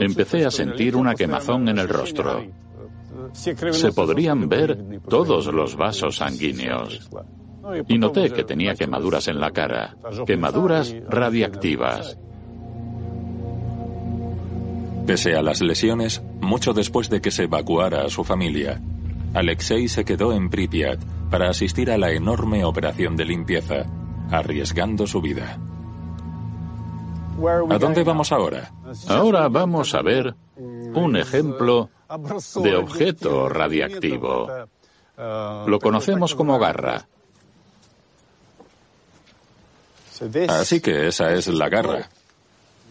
Empecé 0.00 0.44
a 0.44 0.50
sentir 0.50 0.96
una 0.96 1.14
quemazón 1.14 1.68
en 1.68 1.78
el 1.78 1.88
rostro. 1.88 2.42
Se 3.32 3.92
podrían 3.92 4.48
ver 4.48 5.02
todos 5.08 5.46
los 5.46 5.76
vasos 5.76 6.16
sanguíneos. 6.16 7.08
Y 7.86 7.98
noté 7.98 8.30
que 8.30 8.42
tenía 8.42 8.74
quemaduras 8.74 9.28
en 9.28 9.38
la 9.38 9.52
cara, 9.52 9.96
quemaduras 10.26 10.92
radiactivas. 11.08 12.18
Pese 15.06 15.36
a 15.36 15.42
las 15.42 15.60
lesiones, 15.60 16.22
mucho 16.40 16.72
después 16.72 17.10
de 17.10 17.20
que 17.20 17.30
se 17.30 17.44
evacuara 17.44 18.04
a 18.04 18.08
su 18.08 18.24
familia, 18.24 18.80
Alexei 19.34 19.88
se 19.88 20.04
quedó 20.04 20.32
en 20.32 20.48
Pripyat 20.48 20.98
para 21.30 21.50
asistir 21.50 21.90
a 21.90 21.98
la 21.98 22.12
enorme 22.12 22.64
operación 22.64 23.16
de 23.16 23.24
limpieza, 23.24 23.84
arriesgando 24.30 25.06
su 25.06 25.20
vida. 25.20 25.58
¿A 27.68 27.78
dónde 27.78 28.02
vamos 28.04 28.32
ahora? 28.32 28.72
Ahora 29.08 29.48
vamos 29.48 29.94
a 29.94 30.02
ver 30.02 30.34
un 30.56 31.16
ejemplo 31.16 31.90
de 32.62 32.76
objeto 32.76 33.48
radiactivo. 33.48 34.48
Lo 35.18 35.78
conocemos 35.80 36.34
como 36.34 36.58
garra. 36.58 37.06
Así 40.48 40.80
que 40.80 41.08
esa 41.08 41.32
es 41.32 41.48
la 41.48 41.68
garra. 41.68 42.08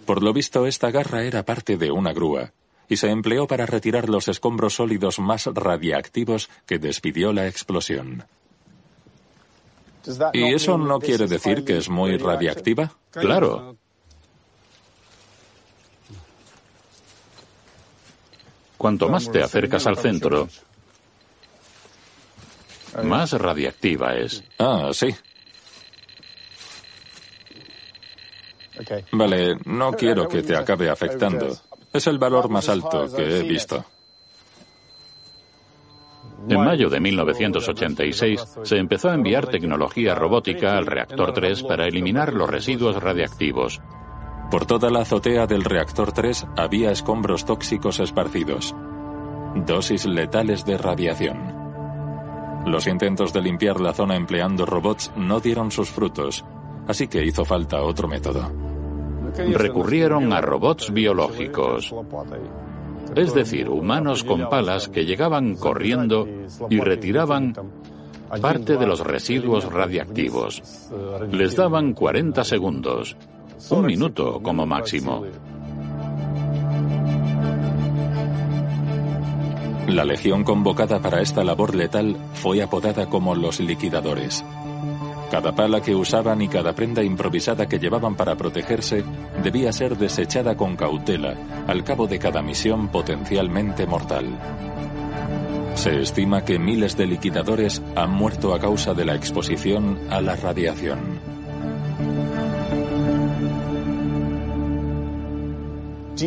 Por 0.06 0.22
lo 0.22 0.34
visto, 0.34 0.66
esta 0.66 0.92
garra 0.92 1.24
era 1.24 1.44
parte 1.44 1.78
de 1.78 1.92
una 1.92 2.14
grúa 2.14 2.52
y 2.90 2.98
se 2.98 3.10
empleó 3.10 3.48
para 3.48 3.66
retirar 3.66 4.10
los 4.10 4.28
escombros 4.28 4.76
sólidos 4.76 5.20
más 5.20 5.46
radiactivos 5.48 6.50
que 6.66 6.80
despidió 6.80 7.32
la 7.34 7.48
explosión. 7.48 8.26
¿Y 10.34 10.54
eso 10.54 10.78
no 10.78 11.00
quiere 11.00 11.28
decir 11.28 11.64
que 11.64 11.78
es 11.78 11.90
muy 11.90 12.18
radiactiva? 12.18 12.94
Claro. 13.12 13.78
Cuanto 18.78 19.08
más 19.08 19.32
te 19.32 19.42
acercas 19.42 19.88
al 19.88 19.98
centro, 19.98 20.50
más 23.02 23.32
radiactiva 23.32 24.16
es. 24.16 24.44
Ah, 24.60 24.90
sí. 24.92 25.16
Vale, 29.12 29.58
no 29.66 29.92
quiero 29.98 30.28
que 30.28 30.42
te 30.44 30.56
acabe 30.56 30.90
afectando. 30.90 31.56
Es 31.92 32.08
el 32.08 32.18
valor 32.18 32.50
más 32.50 32.70
alto 32.70 33.08
que 33.16 33.40
he 33.40 33.44
visto. 33.44 33.86
En 36.50 36.60
mayo 36.60 36.90
de 36.90 37.00
1986 37.00 38.46
se 38.64 38.78
empezó 38.78 39.10
a 39.10 39.14
enviar 39.14 39.48
tecnología 39.48 40.14
robótica 40.14 40.78
al 40.78 40.86
reactor 40.86 41.34
3 41.34 41.64
para 41.64 41.88
eliminar 41.88 42.34
los 42.34 42.50
residuos 42.50 43.02
radiactivos. 43.02 43.80
Por 44.52 44.66
toda 44.66 44.90
la 44.90 45.02
azotea 45.02 45.48
del 45.48 45.64
reactor 45.64 46.12
3 46.12 46.48
había 46.58 46.92
escombros 46.92 47.46
tóxicos 47.46 48.00
esparcidos. 48.00 48.76
Dosis 49.56 50.06
letales 50.06 50.66
de 50.66 50.78
radiación. 50.78 51.64
Los 52.66 52.88
intentos 52.88 53.34
de 53.34 53.42
limpiar 53.42 53.80
la 53.80 53.94
zona 53.94 54.16
empleando 54.16 54.66
robots 54.66 55.12
no 55.16 55.40
dieron 55.40 55.72
sus 55.72 55.90
frutos, 55.90 56.46
así 56.88 57.08
que 57.08 57.24
hizo 57.24 57.46
falta 57.46 57.82
otro 57.82 58.08
método. 58.08 58.52
Recurrieron 59.36 60.32
a 60.32 60.42
robots 60.42 60.92
biológicos, 60.94 61.94
es 63.16 63.34
decir, 63.34 63.70
humanos 63.70 64.24
con 64.24 64.50
palas 64.50 64.90
que 64.90 65.06
llegaban 65.06 65.56
corriendo 65.56 66.28
y 66.70 66.80
retiraban 66.80 67.54
parte 68.42 68.78
de 68.78 68.88
los 68.88 69.00
residuos 69.00 69.72
radiactivos. 69.72 70.62
Les 71.32 71.56
daban 71.56 71.94
40 71.94 72.44
segundos, 72.44 73.16
un 73.70 73.86
minuto 73.86 74.40
como 74.42 74.66
máximo. 74.66 75.24
La 79.88 80.06
legión 80.06 80.44
convocada 80.44 81.00
para 81.00 81.22
esta 81.22 81.44
labor 81.44 81.76
letal 81.76 82.16
fue 82.34 82.64
apodada 82.64 83.10
como 83.10 83.36
los 83.36 83.60
liquidadores. 83.60 84.44
Cada 85.34 85.52
pala 85.52 85.82
que 85.82 85.96
usaban 85.96 86.44
y 86.44 86.48
cada 86.48 86.76
prenda 86.76 87.02
improvisada 87.02 87.68
que 87.68 87.80
llevaban 87.80 88.14
para 88.14 88.36
protegerse 88.36 89.04
debía 89.42 89.74
ser 89.74 89.98
desechada 89.98 90.56
con 90.56 90.76
cautela 90.76 91.36
al 91.66 91.84
cabo 91.84 92.06
de 92.06 92.20
cada 92.20 92.44
misión 92.44 92.90
potencialmente 92.90 93.88
mortal. 93.88 94.28
Se 95.74 96.02
estima 96.02 96.46
que 96.46 96.60
miles 96.60 96.96
de 96.96 97.08
liquidadores 97.08 97.82
han 97.96 98.12
muerto 98.12 98.54
a 98.54 98.60
causa 98.60 98.94
de 98.94 99.06
la 99.06 99.16
exposición 99.16 100.02
a 100.12 100.22
la 100.22 100.36
radiación. 100.36 101.00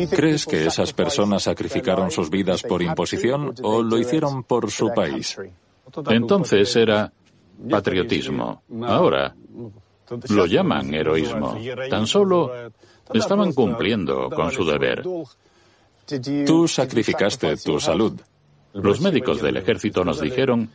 ¿Crees 0.09 0.45
que 0.45 0.65
esas 0.65 0.91
personas 0.91 1.43
sacrificaron 1.43 2.11
sus 2.11 2.29
vidas 2.29 2.61
por 2.61 2.81
imposición 2.81 3.55
o 3.63 3.81
lo 3.81 3.97
hicieron 3.97 4.43
por 4.43 4.69
su 4.69 4.91
país? 4.93 5.37
Entonces 6.09 6.75
era 6.75 7.13
patriotismo. 7.69 8.63
Ahora 8.83 9.35
lo 10.29 10.45
llaman 10.45 10.93
heroísmo. 10.93 11.57
Tan 11.89 12.07
solo 12.07 12.51
estaban 13.13 13.53
cumpliendo 13.53 14.29
con 14.29 14.51
su 14.51 14.65
deber. 14.65 15.03
Tú 16.45 16.67
sacrificaste 16.67 17.57
tu 17.57 17.79
salud. 17.79 18.19
Los 18.73 19.01
médicos 19.01 19.41
del 19.41 19.57
ejército 19.57 20.03
nos 20.03 20.21
dijeron 20.21 20.69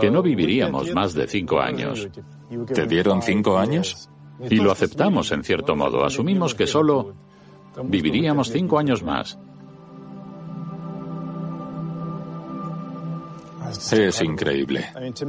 que 0.00 0.10
no 0.10 0.22
viviríamos 0.22 0.92
más 0.92 1.14
de 1.14 1.26
cinco 1.26 1.60
años. 1.60 2.08
¿Te 2.72 2.86
dieron 2.86 3.22
cinco 3.22 3.58
años? 3.58 4.08
Y 4.50 4.56
lo 4.56 4.72
aceptamos 4.72 5.30
en 5.30 5.44
cierto 5.44 5.76
modo. 5.76 6.04
Asumimos 6.04 6.54
que 6.54 6.66
solo 6.66 7.14
viviríamos 7.84 8.50
cinco 8.50 8.78
años 8.78 9.02
más. 9.02 9.38
Es 13.90 14.22
increíble. 14.22 14.86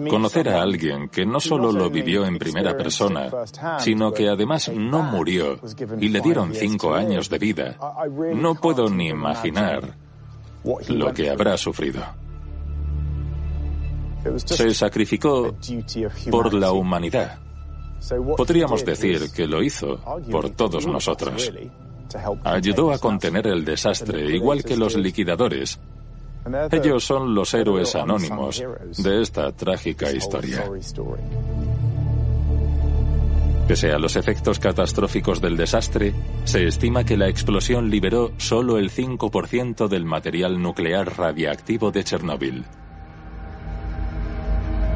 Conocer 0.09 0.49
a 0.49 0.61
alguien 0.61 1.09
que 1.09 1.25
no 1.25 1.39
solo 1.39 1.71
lo 1.71 1.89
vivió 1.89 2.25
en 2.25 2.37
primera 2.37 2.75
persona, 2.75 3.29
sino 3.79 4.11
que 4.11 4.29
además 4.29 4.71
no 4.73 5.01
murió 5.03 5.59
y 5.99 6.09
le 6.09 6.21
dieron 6.21 6.53
cinco 6.53 6.93
años 6.93 7.29
de 7.29 7.37
vida. 7.39 7.77
No 8.35 8.55
puedo 8.55 8.89
ni 8.89 9.09
imaginar 9.09 9.95
lo 10.89 11.13
que 11.13 11.29
habrá 11.29 11.57
sufrido. 11.57 12.03
Se 14.45 14.73
sacrificó 14.73 15.55
por 16.31 16.53
la 16.53 16.71
humanidad. 16.71 17.39
Podríamos 18.37 18.85
decir 18.85 19.31
que 19.31 19.47
lo 19.47 19.61
hizo 19.63 19.99
por 20.29 20.49
todos 20.51 20.87
nosotros. 20.87 21.51
Ayudó 22.43 22.91
a 22.91 22.99
contener 22.99 23.47
el 23.47 23.65
desastre, 23.65 24.35
igual 24.35 24.63
que 24.63 24.77
los 24.77 24.95
liquidadores. 24.95 25.79
Ellos 26.71 27.03
son 27.03 27.33
los 27.33 27.53
héroes 27.53 27.95
anónimos 27.95 28.63
de 28.97 29.21
esta 29.21 29.51
trágica 29.51 30.11
historia. 30.11 30.63
Pese 33.67 33.93
a 33.93 33.97
los 33.97 34.17
efectos 34.17 34.59
catastróficos 34.59 35.39
del 35.39 35.55
desastre, 35.55 36.13
se 36.43 36.67
estima 36.67 37.05
que 37.05 37.15
la 37.15 37.29
explosión 37.29 37.89
liberó 37.89 38.33
solo 38.37 38.77
el 38.77 38.91
5% 38.91 39.87
del 39.87 40.03
material 40.03 40.61
nuclear 40.61 41.17
radiactivo 41.17 41.89
de 41.91 42.03
Chernóbil. 42.03 42.65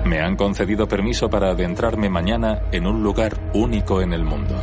Me 0.06 0.20
han 0.20 0.36
concedido 0.36 0.88
permiso 0.88 1.30
para 1.30 1.52
adentrarme 1.52 2.10
mañana 2.10 2.64
en 2.72 2.88
un 2.88 3.04
lugar 3.04 3.38
único 3.54 4.02
en 4.02 4.12
el 4.12 4.24
mundo. 4.24 4.56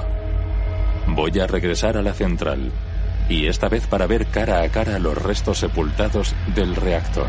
Voy 1.09 1.39
a 1.41 1.47
regresar 1.47 1.97
a 1.97 2.03
la 2.03 2.13
central, 2.13 2.71
y 3.29 3.47
esta 3.47 3.69
vez 3.69 3.87
para 3.87 4.07
ver 4.07 4.27
cara 4.27 4.63
a 4.63 4.69
cara 4.69 4.99
los 4.99 5.17
restos 5.17 5.59
sepultados 5.59 6.35
del 6.55 6.77
reactor. 6.77 7.29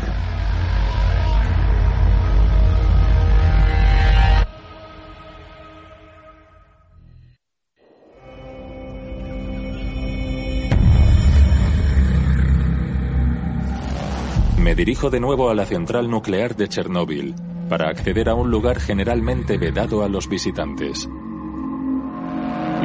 Me 14.58 14.74
dirijo 14.74 15.10
de 15.10 15.20
nuevo 15.20 15.48
a 15.48 15.54
la 15.54 15.64
central 15.64 16.10
nuclear 16.10 16.56
de 16.56 16.68
Chernóbil 16.68 17.36
para 17.68 17.88
acceder 17.88 18.28
a 18.28 18.34
un 18.34 18.50
lugar 18.50 18.80
generalmente 18.80 19.58
vedado 19.58 20.02
a 20.02 20.08
los 20.08 20.28
visitantes. 20.28 21.08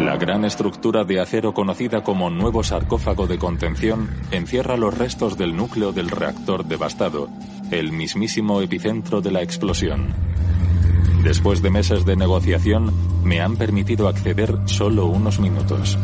La 0.05 0.17
gran 0.17 0.45
estructura 0.45 1.03
de 1.03 1.19
acero 1.19 1.53
conocida 1.53 2.03
como 2.03 2.31
nuevo 2.31 2.63
sarcófago 2.63 3.27
de 3.27 3.37
contención 3.37 4.09
encierra 4.31 4.75
los 4.75 4.97
restos 4.97 5.37
del 5.37 5.55
núcleo 5.55 5.93
del 5.93 6.09
reactor 6.09 6.65
devastado, 6.65 7.29
el 7.69 7.91
mismísimo 7.91 8.61
epicentro 8.61 9.21
de 9.21 9.31
la 9.31 9.43
explosión. 9.43 10.07
Después 11.23 11.61
de 11.61 11.69
meses 11.69 12.03
de 12.03 12.15
negociación, 12.15 12.91
me 13.23 13.41
han 13.41 13.57
permitido 13.57 14.07
acceder 14.07 14.57
solo 14.65 15.05
unos 15.05 15.39
minutos. 15.39 15.99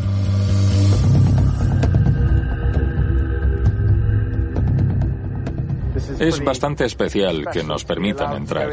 Es 6.20 6.42
bastante 6.44 6.84
especial 6.84 7.48
que 7.52 7.64
nos 7.64 7.84
permitan 7.84 8.36
entrar. 8.36 8.70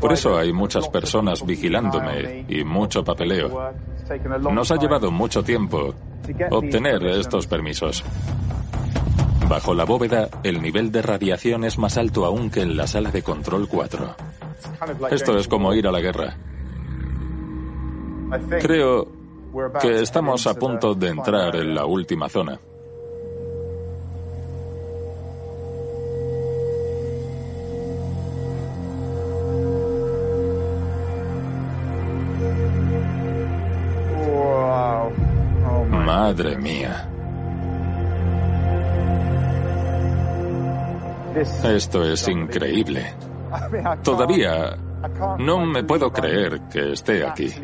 Por 0.00 0.12
eso 0.12 0.36
hay 0.36 0.52
muchas 0.52 0.88
personas 0.88 1.44
vigilándome 1.44 2.44
y 2.48 2.64
mucho 2.64 3.02
papeleo. 3.02 3.72
Nos 4.52 4.70
ha 4.70 4.76
llevado 4.76 5.10
mucho 5.10 5.42
tiempo 5.42 5.94
obtener 6.50 7.04
estos 7.06 7.46
permisos. 7.46 8.04
Bajo 9.48 9.74
la 9.74 9.84
bóveda, 9.84 10.28
el 10.42 10.62
nivel 10.62 10.90
de 10.90 11.02
radiación 11.02 11.64
es 11.64 11.78
más 11.78 11.98
alto 11.98 12.24
aún 12.24 12.50
que 12.50 12.62
en 12.62 12.76
la 12.76 12.86
sala 12.86 13.10
de 13.10 13.22
control 13.22 13.68
4. 13.68 14.14
Esto 15.10 15.38
es 15.38 15.48
como 15.48 15.74
ir 15.74 15.86
a 15.86 15.92
la 15.92 16.00
guerra. 16.00 16.36
Creo 18.60 19.12
que 19.80 20.02
estamos 20.02 20.46
a 20.46 20.54
punto 20.54 20.94
de 20.94 21.08
entrar 21.08 21.54
en 21.56 21.74
la 21.74 21.84
última 21.84 22.28
zona. 22.28 22.58
Madre 36.34 36.56
mía. 36.56 37.08
Esto 41.62 42.02
es 42.02 42.26
increíble. 42.26 43.14
Todavía 44.02 44.76
no 45.38 45.64
me 45.64 45.84
puedo 45.84 46.10
creer 46.10 46.62
que 46.62 46.90
esté 46.90 47.24
aquí. 47.24 47.54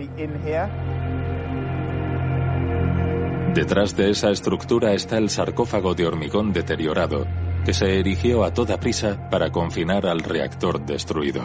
Detrás 3.54 3.96
de 3.96 4.10
esa 4.10 4.30
estructura 4.30 4.92
está 4.92 5.18
el 5.18 5.30
sarcófago 5.30 5.92
de 5.96 6.06
hormigón 6.06 6.52
deteriorado 6.52 7.26
que 7.64 7.74
se 7.74 7.98
erigió 7.98 8.44
a 8.44 8.52
toda 8.52 8.78
prisa 8.80 9.28
para 9.30 9.50
confinar 9.50 10.06
al 10.06 10.20
reactor 10.20 10.80
destruido. 10.84 11.42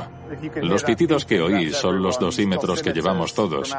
Los 0.61 0.83
pitidos 0.83 1.25
que 1.25 1.41
oí 1.41 1.71
son 1.71 2.01
los 2.01 2.19
dosímetros 2.19 2.81
que 2.81 2.93
llevamos 2.93 3.33
todos. 3.33 3.75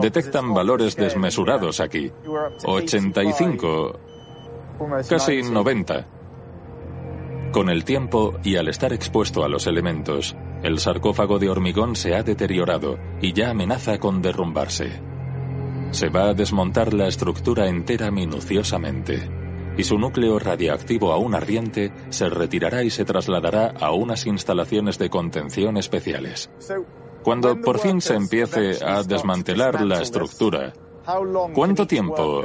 Detectan 0.00 0.52
valores 0.52 0.96
desmesurados 0.96 1.80
aquí. 1.80 2.10
85, 2.64 4.00
casi 5.08 5.42
90. 5.42 6.06
Con 7.52 7.68
el 7.68 7.84
tiempo 7.84 8.38
y 8.42 8.56
al 8.56 8.68
estar 8.68 8.92
expuesto 8.92 9.44
a 9.44 9.48
los 9.48 9.66
elementos, 9.66 10.36
el 10.62 10.78
sarcófago 10.78 11.38
de 11.38 11.50
hormigón 11.50 11.96
se 11.96 12.14
ha 12.14 12.22
deteriorado 12.22 12.98
y 13.20 13.32
ya 13.32 13.50
amenaza 13.50 13.98
con 13.98 14.22
derrumbarse. 14.22 15.00
Se 15.90 16.08
va 16.08 16.30
a 16.30 16.34
desmontar 16.34 16.94
la 16.94 17.08
estructura 17.08 17.68
entera 17.68 18.10
minuciosamente 18.10 19.41
y 19.76 19.84
su 19.84 19.98
núcleo 19.98 20.38
radiactivo 20.38 21.12
aún 21.12 21.34
ardiente 21.34 21.92
se 22.10 22.28
retirará 22.28 22.82
y 22.82 22.90
se 22.90 23.04
trasladará 23.04 23.72
a 23.78 23.92
unas 23.92 24.26
instalaciones 24.26 24.98
de 24.98 25.10
contención 25.10 25.76
especiales. 25.76 26.50
Cuando 27.22 27.60
por 27.60 27.78
fin 27.78 28.00
se 28.00 28.14
empiece 28.14 28.84
a 28.84 29.02
desmantelar 29.02 29.80
la 29.82 30.02
estructura, 30.02 30.72
¿cuánto 31.54 31.86
tiempo 31.86 32.42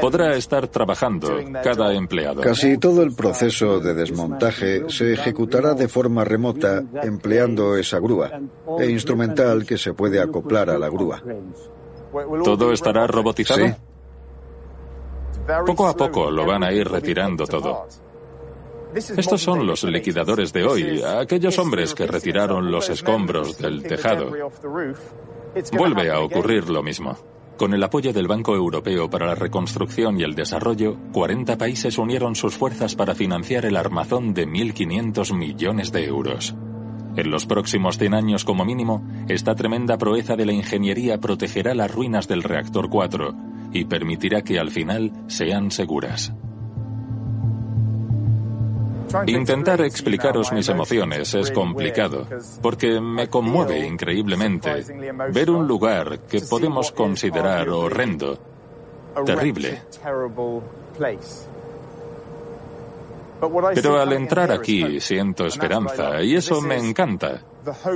podrá 0.00 0.34
estar 0.36 0.68
trabajando 0.68 1.38
cada 1.62 1.94
empleado? 1.94 2.42
Casi 2.42 2.78
todo 2.78 3.02
el 3.02 3.14
proceso 3.14 3.80
de 3.80 3.94
desmontaje 3.94 4.88
se 4.88 5.14
ejecutará 5.14 5.74
de 5.74 5.88
forma 5.88 6.24
remota 6.24 6.82
empleando 7.02 7.76
esa 7.76 7.98
grúa 7.98 8.30
e 8.78 8.90
instrumental 8.90 9.64
que 9.64 9.78
se 9.78 9.94
puede 9.94 10.20
acoplar 10.20 10.70
a 10.70 10.78
la 10.78 10.88
grúa. 10.88 11.22
¿Todo 12.44 12.72
estará 12.72 13.06
robotizado? 13.06 13.66
Sí. 13.66 13.74
Poco 15.66 15.86
a 15.86 15.96
poco 15.96 16.30
lo 16.30 16.44
van 16.44 16.62
a 16.62 16.72
ir 16.72 16.86
retirando 16.86 17.46
todo. 17.46 17.86
Estos 18.94 19.40
son 19.40 19.66
los 19.66 19.84
liquidadores 19.84 20.52
de 20.52 20.64
hoy, 20.64 21.02
aquellos 21.02 21.58
hombres 21.58 21.94
que 21.94 22.06
retiraron 22.06 22.70
los 22.70 22.88
escombros 22.90 23.58
del 23.58 23.82
tejado. 23.82 24.30
Vuelve 25.72 26.10
a 26.10 26.20
ocurrir 26.20 26.68
lo 26.68 26.82
mismo. 26.82 27.16
Con 27.56 27.74
el 27.74 27.82
apoyo 27.82 28.12
del 28.12 28.28
Banco 28.28 28.54
Europeo 28.54 29.10
para 29.10 29.26
la 29.26 29.34
Reconstrucción 29.34 30.20
y 30.20 30.22
el 30.22 30.34
Desarrollo, 30.34 30.96
40 31.12 31.58
países 31.58 31.98
unieron 31.98 32.34
sus 32.34 32.54
fuerzas 32.56 32.94
para 32.94 33.14
financiar 33.14 33.64
el 33.64 33.76
armazón 33.76 34.32
de 34.32 34.46
1.500 34.46 35.34
millones 35.34 35.90
de 35.92 36.04
euros. 36.04 36.54
En 37.16 37.30
los 37.30 37.46
próximos 37.46 37.98
100 37.98 38.14
años 38.14 38.44
como 38.44 38.64
mínimo, 38.64 39.04
esta 39.28 39.54
tremenda 39.54 39.98
proeza 39.98 40.36
de 40.36 40.46
la 40.46 40.52
ingeniería 40.52 41.18
protegerá 41.18 41.74
las 41.74 41.92
ruinas 41.92 42.28
del 42.28 42.44
reactor 42.44 42.88
4 42.88 43.48
y 43.72 43.84
permitirá 43.84 44.42
que 44.42 44.58
al 44.58 44.70
final 44.70 45.12
sean 45.26 45.70
seguras. 45.70 46.32
Intentar 49.26 49.80
explicaros 49.80 50.52
mis 50.52 50.68
emociones 50.68 51.34
es 51.34 51.50
complicado, 51.50 52.26
porque 52.60 53.00
me 53.00 53.28
conmueve 53.28 53.86
increíblemente 53.86 54.84
ver 55.32 55.50
un 55.50 55.66
lugar 55.66 56.20
que 56.20 56.40
podemos 56.42 56.92
considerar 56.92 57.68
horrendo, 57.70 58.38
terrible. 59.24 59.82
Pero 63.74 64.00
al 64.00 64.12
entrar 64.12 64.50
aquí 64.50 65.00
siento 65.00 65.46
esperanza 65.46 66.22
y 66.22 66.34
eso 66.34 66.60
me 66.60 66.76
encanta, 66.76 67.40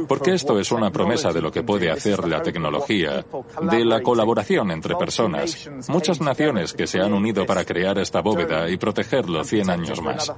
porque 0.09 0.35
esto 0.35 0.59
es 0.59 0.73
una 0.73 0.91
promesa 0.91 1.33
de 1.33 1.41
lo 1.41 1.51
que 1.51 1.63
puede 1.63 1.91
hacer 1.91 2.27
la 2.27 2.43
tecnología, 2.43 3.25
de 3.71 3.85
la 3.85 4.03
colaboración 4.03 4.71
entre 4.71 4.97
personas, 4.97 5.71
muchas 5.89 6.21
naciones 6.21 6.73
que 6.73 6.87
se 6.87 7.01
han 7.01 7.13
unido 7.13 7.47
para 7.47 7.65
crear 7.65 7.99
esta 7.99 8.21
bóveda 8.21 8.69
y 8.69 8.77
protegerlo 8.77 9.45
100 9.45 9.71
años 9.71 10.03
más. 10.03 10.33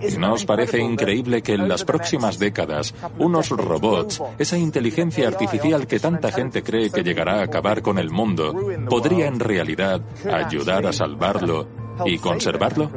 ¿Y 0.00 0.16
no 0.16 0.34
os 0.34 0.44
parece 0.44 0.78
increíble 0.78 1.42
que 1.42 1.54
en 1.54 1.68
las 1.68 1.84
próximas 1.84 2.38
décadas 2.38 2.94
unos 3.18 3.50
robots, 3.50 4.22
esa 4.38 4.58
inteligencia 4.58 5.28
artificial 5.28 5.86
que 5.86 6.00
tanta 6.00 6.30
gente 6.32 6.62
cree 6.62 6.90
que 6.90 7.02
llegará 7.02 7.40
a 7.40 7.44
acabar 7.44 7.82
con 7.82 7.98
el 7.98 8.10
mundo, 8.10 8.54
podría 8.88 9.26
en 9.26 9.40
realidad 9.40 10.00
ayudar 10.32 10.86
a 10.86 10.92
salvarlo 10.92 11.66
y 12.04 12.18
conservarlo? 12.18 12.90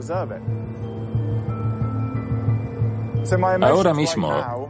Ahora 3.61 3.93
mismo 3.93 4.62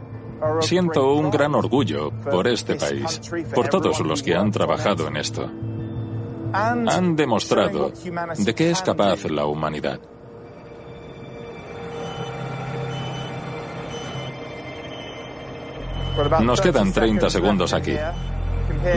siento 0.60 1.14
un 1.14 1.30
gran 1.30 1.54
orgullo 1.54 2.10
por 2.10 2.46
este 2.48 2.76
país, 2.76 3.20
por 3.54 3.68
todos 3.68 4.00
los 4.00 4.22
que 4.22 4.34
han 4.34 4.50
trabajado 4.50 5.08
en 5.08 5.16
esto. 5.16 5.50
Han 6.52 7.16
demostrado 7.16 7.92
de 8.38 8.54
qué 8.54 8.70
es 8.70 8.82
capaz 8.82 9.24
la 9.24 9.46
humanidad. 9.46 10.00
Nos 16.42 16.60
quedan 16.60 16.92
30 16.92 17.28
segundos 17.30 17.72
aquí. 17.72 17.96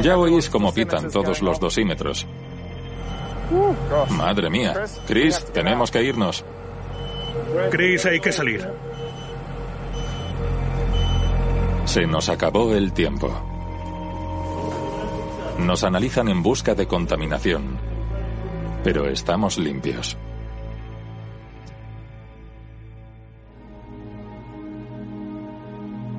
Ya 0.02 0.18
oís 0.18 0.50
cómo 0.50 0.74
pitan 0.74 1.10
todos 1.10 1.42
los 1.42 1.60
dosímetros. 1.60 2.28
Madre 4.10 4.50
mía. 4.50 4.86
Chris, 5.08 5.44
tenemos 5.54 5.90
que 5.90 6.04
irnos. 6.04 6.44
Chris, 7.72 8.06
hay 8.06 8.20
que 8.20 8.32
salir. 8.32 8.68
Se 11.88 12.06
nos 12.06 12.28
acabó 12.28 12.76
el 12.76 12.92
tiempo. 12.92 13.32
Nos 15.58 15.86
analizan 15.86 16.28
en 16.28 16.44
busca 16.44 16.76
de 16.76 16.86
contaminación. 16.86 17.80
Pero 18.84 19.08
estamos 19.08 19.58
limpios. 19.58 20.18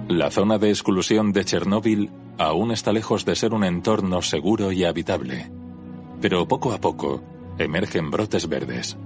La 0.09 0.31
zona 0.31 0.57
de 0.57 0.71
exclusión 0.71 1.33
de 1.33 1.45
Chernóbil 1.45 2.11
aún 2.39 2.73
está 2.73 2.91
lejos 2.91 3.27
de 3.27 3.37
ser 3.37 3.53
un 3.53 3.62
entorno 3.62 4.23
seguro 4.23 4.73
y 4.73 4.85
habitable. 4.85 5.51
Pero 6.23 6.49
poco 6.49 6.73
a 6.73 6.81
poco 6.81 7.23
emergen 7.59 8.11
brotes 8.11 8.49
verdes. 8.49 8.97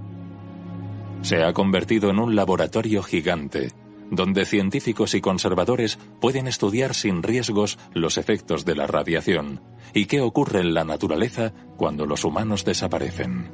Se 1.23 1.43
ha 1.43 1.51
convertido 1.51 2.09
en 2.09 2.19
un 2.19 2.37
laboratorio 2.37 3.03
gigante, 3.03 3.73
donde 4.15 4.45
científicos 4.45 5.13
y 5.13 5.21
conservadores 5.21 5.97
pueden 6.19 6.47
estudiar 6.47 6.93
sin 6.93 7.23
riesgos 7.23 7.77
los 7.93 8.17
efectos 8.17 8.65
de 8.65 8.75
la 8.75 8.87
radiación 8.87 9.61
y 9.93 10.05
qué 10.05 10.21
ocurre 10.21 10.61
en 10.61 10.73
la 10.73 10.83
naturaleza 10.83 11.53
cuando 11.77 12.05
los 12.05 12.23
humanos 12.23 12.65
desaparecen. 12.65 13.51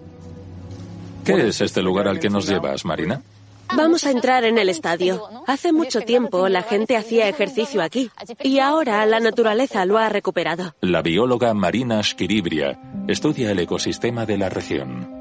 ¿Qué 1.25 1.47
es 1.47 1.61
este 1.61 1.81
lugar 1.81 2.07
al 2.07 2.19
que 2.19 2.29
nos 2.29 2.47
llevas, 2.47 2.85
Marina? 2.85 3.21
Vamos 3.75 4.03
a 4.05 4.11
entrar 4.11 4.45
en 4.45 4.57
el 4.57 4.67
estadio. 4.69 5.27
Hace 5.45 5.71
mucho 5.71 6.01
tiempo 6.01 6.49
la 6.49 6.63
gente 6.63 6.97
hacía 6.97 7.29
ejercicio 7.29 7.83
aquí 7.83 8.09
y 8.41 8.59
ahora 8.59 9.05
la 9.05 9.19
naturaleza 9.19 9.85
lo 9.85 9.97
ha 9.99 10.09
recuperado. 10.09 10.73
La 10.81 11.01
bióloga 11.01 11.53
Marina 11.53 12.01
Skiribria 12.01 12.79
estudia 13.07 13.51
el 13.51 13.59
ecosistema 13.59 14.25
de 14.25 14.37
la 14.37 14.49
región. 14.49 15.18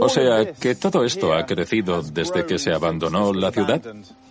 O 0.00 0.08
sea, 0.08 0.52
que 0.52 0.74
todo 0.74 1.04
esto 1.04 1.34
ha 1.34 1.44
crecido 1.44 2.02
desde 2.02 2.46
que 2.46 2.58
se 2.58 2.72
abandonó 2.72 3.32
la 3.32 3.50
ciudad. 3.50 3.82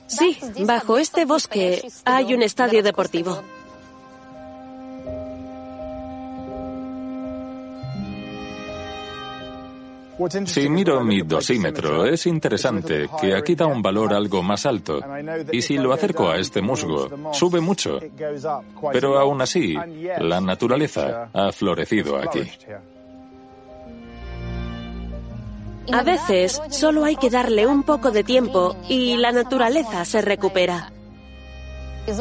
Sí, 0.07 0.37
bajo 0.65 0.97
este 0.97 1.25
bosque 1.25 1.87
hay 2.05 2.33
un 2.33 2.41
estadio 2.43 2.83
deportivo. 2.83 3.41
Si 10.45 10.69
miro 10.69 11.03
mi 11.03 11.21
dosímetro, 11.21 12.05
es 12.05 12.25
interesante 12.25 13.09
que 13.19 13.35
aquí 13.35 13.53
da 13.53 13.65
un 13.65 13.81
valor 13.81 14.13
algo 14.13 14.41
más 14.41 14.65
alto. 14.65 15.01
Y 15.51 15.61
si 15.61 15.77
lo 15.77 15.91
acerco 15.91 16.29
a 16.29 16.37
este 16.37 16.61
musgo, 16.61 17.33
sube 17.33 17.59
mucho. 17.59 17.99
Pero 18.93 19.19
aún 19.19 19.41
así, 19.41 19.75
la 20.19 20.39
naturaleza 20.39 21.29
ha 21.33 21.51
florecido 21.51 22.17
aquí. 22.17 22.49
A 25.91 26.03
veces 26.03 26.61
solo 26.69 27.05
hay 27.05 27.15
que 27.15 27.29
darle 27.29 27.67
un 27.67 27.83
poco 27.83 28.11
de 28.11 28.23
tiempo 28.23 28.75
y 28.89 29.15
la 29.17 29.31
naturaleza 29.31 30.05
se 30.05 30.21
recupera. 30.21 30.91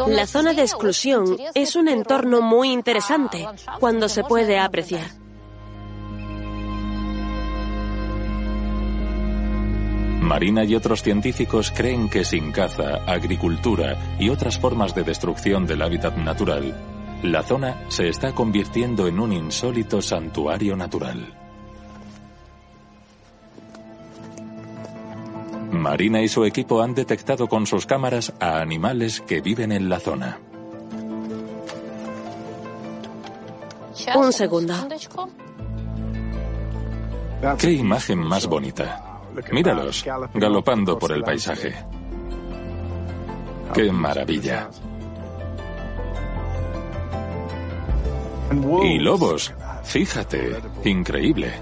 La 0.06 0.26
zona 0.26 0.54
de 0.54 0.62
exclusión 0.62 1.36
es 1.54 1.76
un 1.76 1.88
entorno 1.88 2.40
muy 2.40 2.72
interesante 2.72 3.46
cuando 3.80 4.08
se 4.08 4.24
puede 4.24 4.58
apreciar. 4.58 5.10
Marina 10.20 10.64
y 10.64 10.74
otros 10.74 11.02
científicos 11.02 11.70
creen 11.70 12.08
que 12.08 12.24
sin 12.24 12.50
caza, 12.50 13.04
agricultura 13.06 14.16
y 14.18 14.30
otras 14.30 14.58
formas 14.58 14.94
de 14.94 15.04
destrucción 15.04 15.66
del 15.66 15.82
hábitat 15.82 16.16
natural, 16.16 16.74
la 17.22 17.42
zona 17.42 17.84
se 17.88 18.08
está 18.08 18.32
convirtiendo 18.32 19.06
en 19.06 19.20
un 19.20 19.34
insólito 19.34 20.00
santuario 20.00 20.76
natural. 20.76 21.43
Marina 25.78 26.22
y 26.22 26.28
su 26.28 26.44
equipo 26.44 26.82
han 26.82 26.94
detectado 26.94 27.48
con 27.48 27.66
sus 27.66 27.86
cámaras 27.86 28.32
a 28.40 28.60
animales 28.60 29.20
que 29.20 29.40
viven 29.40 29.72
en 29.72 29.88
la 29.88 30.00
zona. 30.00 30.38
Un 34.14 34.32
segundo. 34.32 34.74
¡Qué 37.58 37.72
imagen 37.72 38.18
más 38.18 38.46
bonita! 38.46 39.20
Míralos, 39.50 40.04
galopando 40.34 40.98
por 40.98 41.12
el 41.12 41.22
paisaje. 41.22 41.74
¡Qué 43.74 43.90
maravilla! 43.90 44.70
Y 48.82 48.98
lobos, 48.98 49.52
fíjate, 49.82 50.56
increíble. 50.84 51.52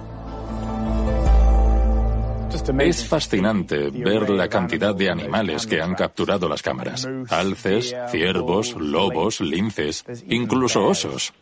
Es 2.78 3.06
fascinante 3.06 3.90
ver 3.90 4.28
la 4.28 4.48
cantidad 4.48 4.94
de 4.94 5.08
animales 5.08 5.66
que 5.66 5.80
han 5.80 5.94
capturado 5.94 6.48
las 6.48 6.62
cámaras. 6.62 7.08
Alces, 7.30 7.94
ciervos, 8.10 8.74
lobos, 8.74 9.40
linces, 9.40 10.04
incluso 10.28 10.84
osos. 10.84 11.32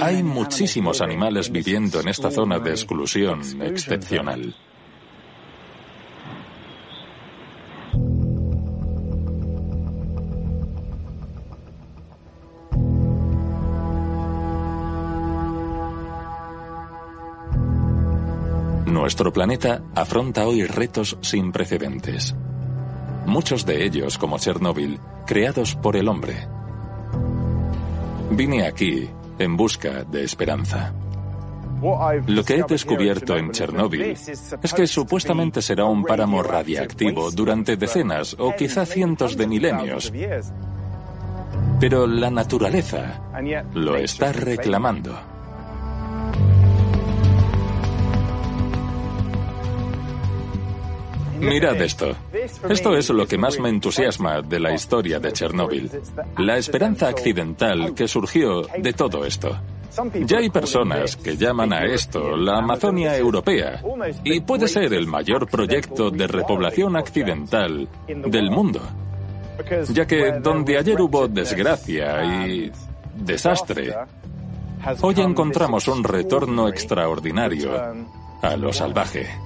Hay 0.00 0.22
muchísimos 0.22 1.00
animales 1.00 1.50
viviendo 1.50 2.00
en 2.00 2.08
esta 2.08 2.30
zona 2.30 2.58
de 2.58 2.70
exclusión 2.70 3.40
excepcional. 3.62 4.54
Nuestro 19.06 19.32
planeta 19.32 19.82
afronta 19.94 20.48
hoy 20.48 20.64
retos 20.64 21.16
sin 21.20 21.52
precedentes. 21.52 22.34
Muchos 23.24 23.64
de 23.64 23.84
ellos, 23.84 24.18
como 24.18 24.36
Chernóbil, 24.36 24.98
creados 25.24 25.76
por 25.76 25.94
el 25.94 26.08
hombre. 26.08 26.48
Vine 28.32 28.66
aquí 28.66 29.08
en 29.38 29.56
busca 29.56 30.02
de 30.02 30.24
esperanza. 30.24 30.92
Lo 32.26 32.42
que 32.42 32.56
he 32.56 32.64
descubierto 32.64 33.36
en 33.36 33.52
Chernóbil 33.52 34.02
es 34.02 34.74
que 34.74 34.88
supuestamente 34.88 35.62
será 35.62 35.84
un 35.84 36.02
páramo 36.02 36.42
radiactivo 36.42 37.30
durante 37.30 37.76
decenas 37.76 38.34
o 38.36 38.56
quizá 38.56 38.84
cientos 38.84 39.36
de 39.36 39.46
milenios. 39.46 40.12
Pero 41.78 42.08
la 42.08 42.32
naturaleza 42.32 43.22
lo 43.72 43.96
está 43.98 44.32
reclamando. 44.32 45.35
Mirad 51.46 51.80
esto. 51.80 52.14
Esto 52.68 52.96
es 52.96 53.10
lo 53.10 53.26
que 53.26 53.38
más 53.38 53.58
me 53.58 53.68
entusiasma 53.68 54.42
de 54.42 54.60
la 54.60 54.74
historia 54.74 55.18
de 55.20 55.32
Chernóbil. 55.32 55.90
La 56.38 56.56
esperanza 56.56 57.08
accidental 57.08 57.94
que 57.94 58.08
surgió 58.08 58.62
de 58.62 58.92
todo 58.92 59.24
esto. 59.24 59.56
Ya 60.26 60.38
hay 60.38 60.50
personas 60.50 61.16
que 61.16 61.36
llaman 61.36 61.72
a 61.72 61.84
esto 61.84 62.36
la 62.36 62.58
Amazonia 62.58 63.16
europea 63.16 63.82
y 64.24 64.40
puede 64.40 64.68
ser 64.68 64.92
el 64.92 65.06
mayor 65.06 65.48
proyecto 65.48 66.10
de 66.10 66.26
repoblación 66.26 66.96
accidental 66.96 67.88
del 68.06 68.50
mundo. 68.50 68.80
Ya 69.90 70.06
que 70.06 70.32
donde 70.32 70.78
ayer 70.78 71.00
hubo 71.00 71.26
desgracia 71.28 72.46
y 72.46 72.70
desastre, 73.14 73.94
hoy 75.00 75.14
encontramos 75.18 75.88
un 75.88 76.04
retorno 76.04 76.68
extraordinario 76.68 77.70
a 78.42 78.56
lo 78.56 78.72
salvaje. 78.72 79.45